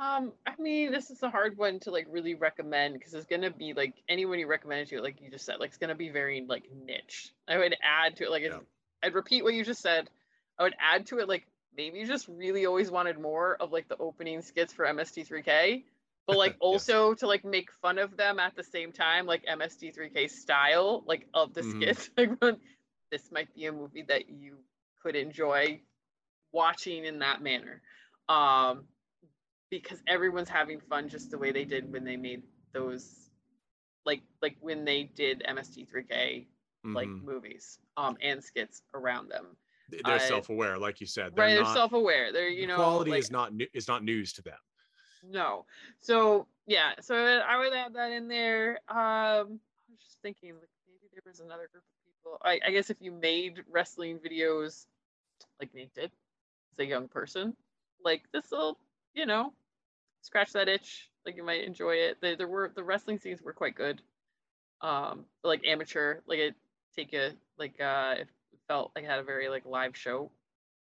Um, 0.00 0.32
I 0.46 0.52
mean, 0.58 0.90
this 0.90 1.10
is 1.10 1.22
a 1.22 1.30
hard 1.30 1.56
one 1.56 1.78
to 1.80 1.90
like 1.90 2.06
really 2.10 2.34
recommend 2.34 2.94
because 2.94 3.14
it's 3.14 3.26
gonna 3.26 3.50
be 3.50 3.72
like 3.72 3.94
anyone 4.08 4.38
you 4.38 4.46
recommend 4.46 4.88
to, 4.88 5.00
like 5.00 5.20
you 5.20 5.30
just 5.30 5.44
said, 5.44 5.60
like 5.60 5.68
it's 5.68 5.78
gonna 5.78 5.94
be 5.94 6.08
very 6.08 6.44
like 6.48 6.64
niche. 6.86 7.32
I 7.46 7.58
would 7.58 7.76
add 7.82 8.16
to 8.16 8.24
it, 8.24 8.30
like 8.30 8.42
yeah. 8.42 8.58
I'd 9.02 9.14
repeat 9.14 9.44
what 9.44 9.54
you 9.54 9.64
just 9.64 9.82
said. 9.82 10.08
I 10.58 10.62
would 10.62 10.74
add 10.80 11.06
to 11.08 11.18
it, 11.18 11.28
like 11.28 11.46
maybe 11.76 11.98
you 11.98 12.06
just 12.06 12.26
really 12.28 12.66
always 12.66 12.90
wanted 12.90 13.18
more 13.18 13.56
of 13.60 13.72
like 13.72 13.88
the 13.88 13.96
opening 13.98 14.40
skits 14.40 14.72
for 14.72 14.86
MST3K, 14.86 15.84
but 16.26 16.36
like 16.36 16.56
also 16.60 17.10
yes. 17.10 17.20
to 17.20 17.26
like 17.26 17.44
make 17.44 17.70
fun 17.70 17.98
of 17.98 18.16
them 18.16 18.38
at 18.38 18.56
the 18.56 18.64
same 18.64 18.92
time, 18.92 19.26
like 19.26 19.44
MST3K 19.44 20.30
style, 20.30 21.04
like 21.06 21.28
of 21.34 21.54
the 21.54 21.62
mm-hmm. 21.62 21.82
skits. 21.82 22.10
Like 22.16 22.58
this 23.10 23.30
might 23.30 23.54
be 23.54 23.66
a 23.66 23.72
movie 23.72 24.04
that 24.08 24.30
you 24.30 24.56
could 25.02 25.16
enjoy 25.16 25.80
watching 26.50 27.04
in 27.04 27.18
that 27.18 27.42
manner. 27.42 27.82
Um, 28.28 28.84
because 29.80 30.02
everyone's 30.06 30.48
having 30.48 30.80
fun 30.80 31.08
just 31.08 31.30
the 31.30 31.38
way 31.38 31.50
they 31.50 31.64
did 31.64 31.90
when 31.92 32.04
they 32.04 32.16
made 32.16 32.42
those 32.72 33.30
like 34.04 34.22
like 34.42 34.56
when 34.60 34.84
they 34.84 35.04
did 35.04 35.42
MST3K 35.48 36.10
mm-hmm. 36.10 36.94
like 36.94 37.08
movies 37.08 37.78
um 37.96 38.16
and 38.22 38.42
skits 38.42 38.82
around 38.94 39.30
them. 39.30 39.56
They're 39.88 40.14
uh, 40.14 40.18
self-aware, 40.18 40.78
like 40.78 41.00
you 41.00 41.06
said. 41.06 41.32
They're 41.34 41.44
right, 41.44 41.54
they're 41.54 41.74
self-aware. 41.74 42.32
They're 42.32 42.48
you 42.48 42.66
know 42.66 42.76
quality 42.76 43.12
like, 43.12 43.20
is 43.20 43.30
not 43.30 43.54
new, 43.54 43.66
is 43.74 43.88
not 43.88 44.04
news 44.04 44.32
to 44.34 44.42
them. 44.42 44.58
No, 45.28 45.64
so 46.00 46.46
yeah, 46.66 46.92
so 47.00 47.14
I 47.16 47.58
would 47.58 47.72
add 47.72 47.94
that 47.94 48.12
in 48.12 48.28
there. 48.28 48.80
Um, 48.88 48.96
I 48.98 49.42
was 49.90 50.00
just 50.02 50.18
thinking 50.22 50.54
like 50.54 50.68
maybe 50.86 51.10
there 51.12 51.22
was 51.26 51.40
another 51.40 51.68
group 51.72 51.84
of 51.84 52.04
people. 52.04 52.38
I, 52.42 52.60
I 52.66 52.70
guess 52.70 52.90
if 52.90 52.96
you 53.00 53.12
made 53.12 53.62
wrestling 53.70 54.18
videos 54.18 54.86
like 55.60 55.74
Nate 55.74 55.94
did 55.94 56.10
as 56.72 56.78
a 56.78 56.86
young 56.86 57.08
person, 57.08 57.54
like 58.04 58.22
this 58.32 58.46
will 58.50 58.78
you 59.14 59.26
know 59.26 59.52
scratch 60.22 60.52
that 60.52 60.68
itch. 60.68 61.10
Like 61.26 61.36
you 61.36 61.44
might 61.44 61.64
enjoy 61.64 61.92
it. 61.92 62.18
There, 62.20 62.36
there 62.36 62.48
were 62.48 62.72
the 62.74 62.82
wrestling 62.82 63.18
scenes 63.18 63.40
were 63.42 63.52
quite 63.52 63.76
good. 63.76 64.00
Um, 64.80 65.26
like 65.44 65.64
amateur, 65.66 66.20
like 66.26 66.38
it 66.38 66.54
take 66.96 67.12
a 67.12 67.32
like 67.58 67.80
uh, 67.80 68.14
it 68.18 68.28
felt 68.68 68.92
like 68.96 69.04
it 69.04 69.10
had 69.10 69.20
a 69.20 69.24
very 69.24 69.48
like 69.48 69.64
live 69.66 69.96
show 69.96 70.30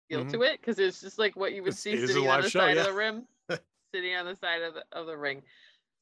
feel 0.09 0.21
mm-hmm. 0.21 0.31
to 0.31 0.43
it 0.43 0.61
because 0.61 0.79
it's 0.79 1.01
just 1.01 1.19
like 1.19 1.37
what 1.37 1.53
you 1.53 1.63
would 1.63 1.73
it's, 1.73 1.81
see 1.81 1.97
sitting 2.07 2.29
on 2.29 2.43
the 2.43 2.49
show, 2.49 2.61
side 2.61 2.77
yeah. 2.77 2.83
of 2.83 2.87
the 2.87 2.93
rim, 2.93 3.25
sitting 3.95 4.15
on 4.15 4.27
the 4.27 4.37
side 4.37 4.63
of 4.63 4.75
the 4.75 4.85
of 4.93 5.07
the 5.07 5.17
ring. 5.17 5.43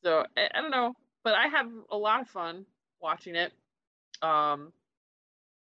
So 0.04 0.24
I, 0.36 0.48
I 0.54 0.60
don't 0.60 0.70
know, 0.70 0.94
but 1.24 1.34
I 1.34 1.46
have 1.48 1.68
a 1.90 1.96
lot 1.96 2.20
of 2.20 2.28
fun 2.28 2.66
watching 3.00 3.34
it. 3.34 3.52
Um, 4.22 4.72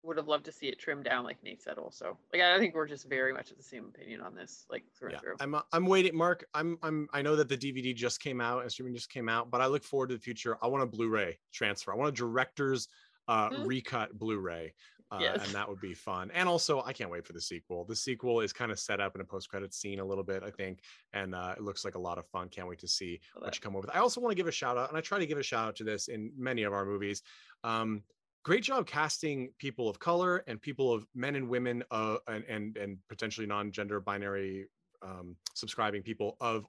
would 0.03 0.17
have 0.17 0.27
loved 0.27 0.45
to 0.45 0.51
see 0.51 0.67
it 0.67 0.79
trimmed 0.79 1.05
down, 1.05 1.23
like 1.23 1.37
Nate 1.43 1.61
said. 1.61 1.77
Also, 1.77 2.17
like 2.31 2.41
I 2.41 2.57
think 2.57 2.73
we're 2.73 2.87
just 2.87 3.09
very 3.09 3.33
much 3.33 3.51
of 3.51 3.57
the 3.57 3.63
same 3.63 3.85
opinion 3.85 4.21
on 4.21 4.33
this, 4.33 4.65
like 4.69 4.83
through 4.97 5.11
yeah, 5.11 5.19
through. 5.19 5.35
I'm 5.39 5.55
uh, 5.55 5.61
I'm 5.73 5.85
waiting, 5.85 6.15
Mark. 6.15 6.45
I'm 6.53 6.77
I'm 6.81 7.07
I 7.13 7.21
know 7.21 7.35
that 7.35 7.49
the 7.49 7.57
DVD 7.57 7.93
just 7.93 8.21
came 8.21 8.39
out 8.39 8.61
and 8.61 8.71
streaming 8.71 8.93
just 8.93 9.09
came 9.09 9.27
out, 9.27 9.51
but 9.51 9.61
I 9.61 9.65
look 9.67 9.83
forward 9.83 10.09
to 10.09 10.15
the 10.15 10.21
future. 10.21 10.57
I 10.61 10.67
want 10.67 10.83
a 10.83 10.85
Blu-ray 10.85 11.39
transfer. 11.53 11.91
I 11.91 11.95
want 11.95 12.09
a 12.09 12.13
director's 12.13 12.87
uh, 13.27 13.49
mm-hmm. 13.49 13.65
recut 13.65 14.17
Blu-ray. 14.17 14.73
Uh, 15.11 15.17
yes. 15.21 15.43
and 15.43 15.55
that 15.55 15.67
would 15.67 15.81
be 15.81 15.95
fun. 15.95 16.29
And 16.35 16.47
also, 16.47 16.83
I 16.85 16.93
can't 16.93 17.09
wait 17.09 17.25
for 17.25 17.33
the 17.33 17.41
sequel. 17.41 17.83
The 17.83 17.95
sequel 17.95 18.41
is 18.41 18.53
kind 18.53 18.71
of 18.71 18.77
set 18.79 18.99
up 18.99 19.15
in 19.15 19.21
a 19.21 19.23
post-credit 19.23 19.73
scene 19.73 19.99
a 19.99 20.05
little 20.05 20.23
bit, 20.23 20.43
I 20.43 20.51
think, 20.51 20.81
and 21.13 21.33
uh, 21.33 21.55
it 21.57 21.63
looks 21.63 21.83
like 21.83 21.95
a 21.95 21.99
lot 21.99 22.19
of 22.19 22.27
fun. 22.27 22.47
Can't 22.47 22.67
wait 22.67 22.77
to 22.81 22.87
see 22.87 23.19
what 23.35 23.55
you 23.55 23.59
come 23.59 23.75
up 23.75 23.81
with. 23.81 23.95
I 23.95 24.01
also 24.01 24.21
want 24.21 24.33
to 24.33 24.35
give 24.35 24.45
a 24.45 24.51
shout 24.51 24.77
out, 24.77 24.89
and 24.89 24.95
I 24.95 25.01
try 25.01 25.17
to 25.17 25.25
give 25.25 25.39
a 25.39 25.43
shout 25.43 25.67
out 25.67 25.75
to 25.77 25.83
this 25.83 26.09
in 26.09 26.31
many 26.37 26.61
of 26.61 26.73
our 26.73 26.85
movies. 26.85 27.23
Um, 27.63 28.03
great 28.49 28.63
job 28.63 28.87
casting 28.87 29.53
people 29.59 29.87
of 29.87 29.99
color 29.99 30.43
and 30.47 30.59
people 30.59 30.91
of 30.91 31.05
men 31.13 31.35
and 31.35 31.47
women 31.47 31.83
uh, 31.91 32.17
and, 32.27 32.43
and, 32.45 32.77
and 32.77 32.97
potentially 33.07 33.45
non-gender 33.45 33.99
binary 33.99 34.65
um, 35.03 35.35
subscribing 35.53 36.01
people 36.01 36.35
of 36.41 36.65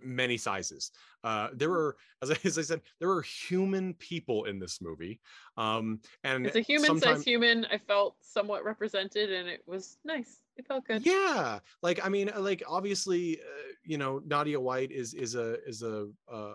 many 0.00 0.36
sizes. 0.36 0.92
Uh, 1.24 1.48
there 1.54 1.70
were, 1.70 1.96
as 2.22 2.30
I, 2.30 2.36
as 2.44 2.56
I, 2.56 2.62
said, 2.62 2.82
there 3.00 3.08
were 3.08 3.22
human 3.22 3.94
people 3.94 4.44
in 4.44 4.60
this 4.60 4.78
movie. 4.80 5.18
Um, 5.56 5.98
and 6.22 6.46
it's 6.46 6.54
a 6.54 6.60
human 6.60 7.00
size 7.00 7.24
human. 7.24 7.64
I 7.64 7.78
felt 7.78 8.14
somewhat 8.20 8.64
represented, 8.64 9.32
and 9.32 9.48
it 9.48 9.62
was 9.66 9.98
nice. 10.04 10.38
It 10.56 10.68
felt 10.68 10.84
good. 10.86 11.04
Yeah, 11.04 11.58
like 11.82 11.98
I 12.04 12.08
mean, 12.08 12.30
like 12.36 12.62
obviously, 12.64 13.40
uh, 13.40 13.72
you 13.84 13.98
know, 13.98 14.22
Nadia 14.24 14.60
White 14.60 14.92
is 14.92 15.14
is 15.14 15.34
a 15.34 15.56
is 15.66 15.82
a 15.82 16.06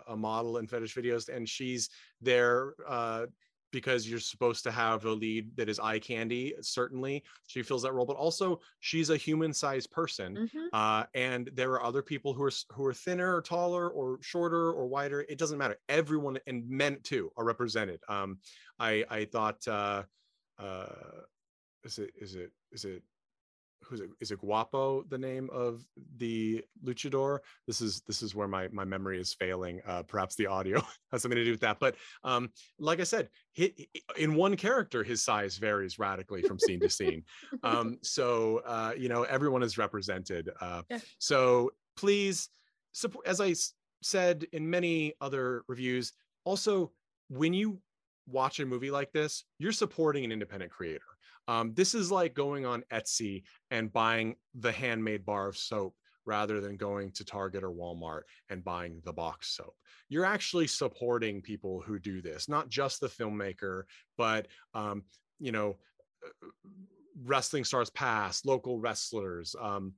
a 0.07 0.15
model 0.15 0.57
in 0.57 0.67
fetish 0.67 0.95
videos, 0.95 1.27
and 1.27 1.47
she's 1.49 1.89
there 2.21 2.75
uh, 2.87 3.25
because 3.73 4.07
you're 4.07 4.19
supposed 4.19 4.63
to 4.63 4.71
have 4.71 5.03
a 5.03 5.11
lead 5.11 5.53
that 5.57 5.67
is 5.67 5.79
eye 5.79 5.99
candy 5.99 6.53
certainly 6.61 7.21
she 7.47 7.61
fills 7.61 7.81
that 7.81 7.91
role 7.91 8.05
but 8.05 8.15
also 8.15 8.59
she's 8.79 9.09
a 9.09 9.17
human 9.17 9.51
sized 9.51 9.91
person 9.91 10.37
mm-hmm. 10.37 10.67
uh, 10.71 11.03
and 11.13 11.49
there 11.53 11.71
are 11.71 11.83
other 11.83 12.01
people 12.01 12.33
who 12.33 12.43
are 12.43 12.51
who 12.71 12.85
are 12.85 12.93
thinner 12.93 13.35
or 13.35 13.41
taller 13.41 13.89
or 13.89 14.19
shorter 14.21 14.71
or 14.71 14.87
wider 14.87 15.25
it 15.27 15.37
doesn't 15.37 15.57
matter 15.57 15.77
everyone 15.89 16.37
and 16.47 16.69
men 16.69 16.97
too 17.03 17.29
are 17.35 17.43
represented 17.43 17.99
um, 18.07 18.37
i 18.79 19.03
i 19.09 19.25
thought 19.25 19.67
uh, 19.67 20.03
uh, 20.59 20.85
is 21.83 21.97
it 21.97 22.11
is 22.15 22.35
it 22.35 22.51
is 22.71 22.85
it 22.85 23.03
who's 23.85 23.99
it 23.99 24.09
is 24.19 24.31
it 24.31 24.39
guapo 24.39 25.03
the 25.09 25.17
name 25.17 25.49
of 25.51 25.85
the 26.17 26.63
luchador? 26.83 27.39
This 27.67 27.81
is 27.81 28.01
this 28.07 28.21
is 28.21 28.35
where 28.35 28.47
my 28.47 28.67
my 28.71 28.85
memory 28.85 29.19
is 29.19 29.33
failing. 29.33 29.81
Uh 29.87 30.03
perhaps 30.03 30.35
the 30.35 30.47
audio 30.47 30.81
has 31.11 31.21
something 31.21 31.37
to 31.37 31.43
do 31.43 31.51
with 31.51 31.61
that. 31.61 31.79
But 31.79 31.95
um 32.23 32.49
like 32.79 32.99
i 32.99 33.03
said 33.03 33.29
he, 33.53 33.89
in 34.17 34.35
one 34.35 34.55
character 34.55 35.03
his 35.03 35.23
size 35.23 35.57
varies 35.57 35.99
radically 35.99 36.41
from 36.41 36.59
scene 36.59 36.79
to 36.79 36.89
scene. 36.89 37.23
Um 37.63 37.97
so 38.01 38.61
uh 38.65 38.93
you 38.97 39.09
know 39.09 39.23
everyone 39.23 39.63
is 39.63 39.77
represented 39.77 40.49
uh 40.59 40.81
yeah. 40.89 40.99
so 41.19 41.71
please 41.95 42.49
support 42.91 43.25
as 43.27 43.39
i 43.39 43.53
said 44.01 44.45
in 44.51 44.69
many 44.69 45.13
other 45.21 45.63
reviews 45.67 46.13
also 46.43 46.91
when 47.29 47.53
you 47.53 47.79
watch 48.27 48.59
a 48.59 48.65
movie 48.65 48.91
like 48.91 49.11
this 49.11 49.45
you're 49.59 49.71
supporting 49.71 50.25
an 50.25 50.31
independent 50.31 50.71
creator 50.71 51.12
um, 51.47 51.73
this 51.73 51.93
is 51.93 52.11
like 52.11 52.33
going 52.33 52.65
on 52.65 52.83
Etsy 52.91 53.43
and 53.71 53.91
buying 53.91 54.35
the 54.55 54.71
handmade 54.71 55.25
bar 55.25 55.47
of 55.47 55.57
soap 55.57 55.95
rather 56.25 56.61
than 56.61 56.77
going 56.77 57.11
to 57.11 57.25
Target 57.25 57.63
or 57.63 57.71
Walmart 57.71 58.21
and 58.49 58.63
buying 58.63 59.01
the 59.03 59.13
box 59.13 59.55
soap. 59.55 59.75
You're 60.09 60.25
actually 60.25 60.67
supporting 60.67 61.41
people 61.41 61.81
who 61.81 61.99
do 61.99 62.21
this, 62.21 62.47
not 62.47 62.69
just 62.69 63.01
the 63.01 63.07
filmmaker, 63.07 63.83
but 64.17 64.47
um, 64.73 65.03
you 65.39 65.51
know, 65.51 65.77
uh, 66.25 66.47
wrestling 67.25 67.63
stars 67.63 67.89
past, 67.89 68.45
local 68.45 68.79
wrestlers, 68.79 69.55
um, 69.59 69.93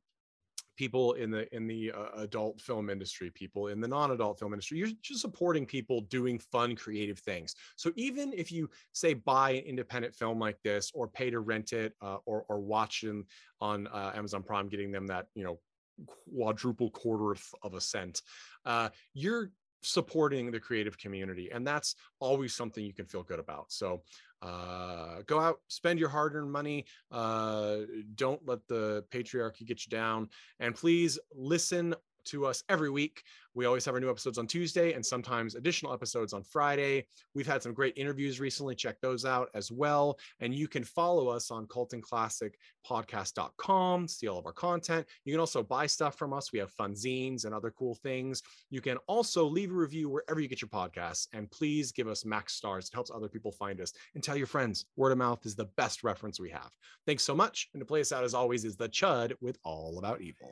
people 0.75 1.13
in 1.13 1.31
the 1.31 1.53
in 1.55 1.67
the 1.67 1.91
uh, 1.91 2.21
adult 2.21 2.59
film 2.61 2.89
industry 2.89 3.29
people 3.29 3.67
in 3.67 3.79
the 3.79 3.87
non-adult 3.87 4.39
film 4.39 4.53
industry 4.53 4.77
you're 4.77 4.89
just 5.01 5.21
supporting 5.21 5.65
people 5.65 6.01
doing 6.01 6.39
fun 6.39 6.75
creative 6.75 7.19
things. 7.19 7.55
So 7.75 7.91
even 7.95 8.33
if 8.33 8.51
you 8.51 8.69
say 8.93 9.13
buy 9.13 9.51
an 9.51 9.63
independent 9.65 10.15
film 10.15 10.39
like 10.39 10.61
this 10.63 10.91
or 10.93 11.07
pay 11.07 11.29
to 11.29 11.39
rent 11.39 11.73
it 11.73 11.93
uh, 12.01 12.17
or 12.25 12.45
or 12.49 12.59
watch 12.59 13.01
them 13.01 13.25
on 13.61 13.87
uh, 13.87 14.11
amazon 14.15 14.43
prime 14.43 14.67
getting 14.67 14.91
them 14.91 15.07
that 15.07 15.27
you 15.35 15.43
know 15.43 15.59
quadruple 16.07 16.89
quarter 16.91 17.39
of 17.63 17.73
a 17.73 17.81
cent 17.81 18.21
uh, 18.65 18.89
you're 19.13 19.51
supporting 19.85 20.51
the 20.51 20.59
creative 20.59 20.97
community 20.97 21.49
and 21.51 21.65
that's 21.65 21.95
always 22.19 22.55
something 22.55 22.83
you 22.83 22.93
can 22.93 23.05
feel 23.05 23.23
good 23.23 23.39
about. 23.39 23.71
So 23.71 24.01
uh, 24.45 25.21
go 25.25 25.39
out 25.39 25.59
spend 25.67 25.99
your 25.99 26.09
hard-earned 26.09 26.51
money 26.51 26.85
uh, 27.11 27.77
don't 28.15 28.41
let 28.45 28.59
the 28.67 29.03
patriarchy 29.11 29.65
get 29.65 29.85
you 29.85 29.89
down 29.89 30.29
and 30.59 30.75
please 30.75 31.17
listen 31.33 31.95
to 32.25 32.45
us 32.45 32.63
every 32.69 32.89
week. 32.89 33.23
We 33.55 33.65
always 33.65 33.83
have 33.85 33.93
our 33.93 34.01
new 34.01 34.09
episodes 34.09 34.37
on 34.37 34.47
Tuesday 34.47 34.91
and 34.93 35.05
sometimes 35.05 35.55
additional 35.55 35.93
episodes 35.93 36.33
on 36.33 36.43
Friday. 36.43 37.07
We've 37.33 37.47
had 37.47 37.63
some 37.63 37.73
great 37.73 37.97
interviews 37.97 38.41
recently. 38.41 38.75
Check 38.75 38.99
those 38.99 39.23
out 39.23 39.47
as 39.53 39.71
well. 39.71 40.19
And 40.41 40.53
you 40.53 40.67
can 40.67 40.83
follow 40.83 41.29
us 41.29 41.51
on 41.51 41.65
coltonclassicpodcast.com, 41.67 44.07
see 44.09 44.27
all 44.27 44.39
of 44.39 44.45
our 44.45 44.51
content. 44.51 45.07
You 45.23 45.31
can 45.31 45.39
also 45.39 45.63
buy 45.63 45.87
stuff 45.87 46.17
from 46.17 46.33
us. 46.33 46.51
We 46.51 46.59
have 46.59 46.75
fanzines 46.75 47.45
and 47.45 47.55
other 47.55 47.71
cool 47.71 47.95
things. 47.95 48.43
You 48.69 48.81
can 48.81 48.97
also 49.07 49.45
leave 49.45 49.71
a 49.71 49.75
review 49.75 50.09
wherever 50.09 50.41
you 50.41 50.49
get 50.49 50.61
your 50.61 50.67
podcasts. 50.67 51.29
And 51.31 51.49
please 51.49 51.93
give 51.93 52.09
us 52.09 52.25
max 52.25 52.55
stars. 52.55 52.89
It 52.89 52.93
helps 52.93 53.09
other 53.09 53.29
people 53.29 53.53
find 53.53 53.79
us. 53.79 53.93
And 54.15 54.23
tell 54.23 54.35
your 54.35 54.47
friends. 54.47 54.87
Word 54.97 55.13
of 55.13 55.17
mouth 55.17 55.45
is 55.45 55.55
the 55.55 55.69
best 55.77 56.03
reference 56.03 56.41
we 56.41 56.49
have. 56.49 56.75
Thanks 57.05 57.23
so 57.23 57.33
much. 57.33 57.69
And 57.73 57.79
to 57.79 57.85
play 57.85 58.01
us 58.01 58.11
out, 58.11 58.25
as 58.25 58.33
always, 58.33 58.65
is 58.65 58.75
the 58.75 58.89
Chud 58.89 59.31
with 59.39 59.57
All 59.63 59.97
About 59.97 60.19
Evil. 60.21 60.51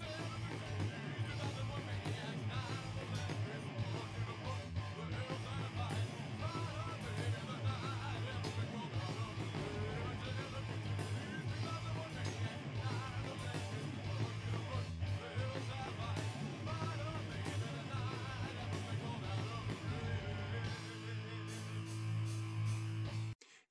Yeah. 0.00 0.53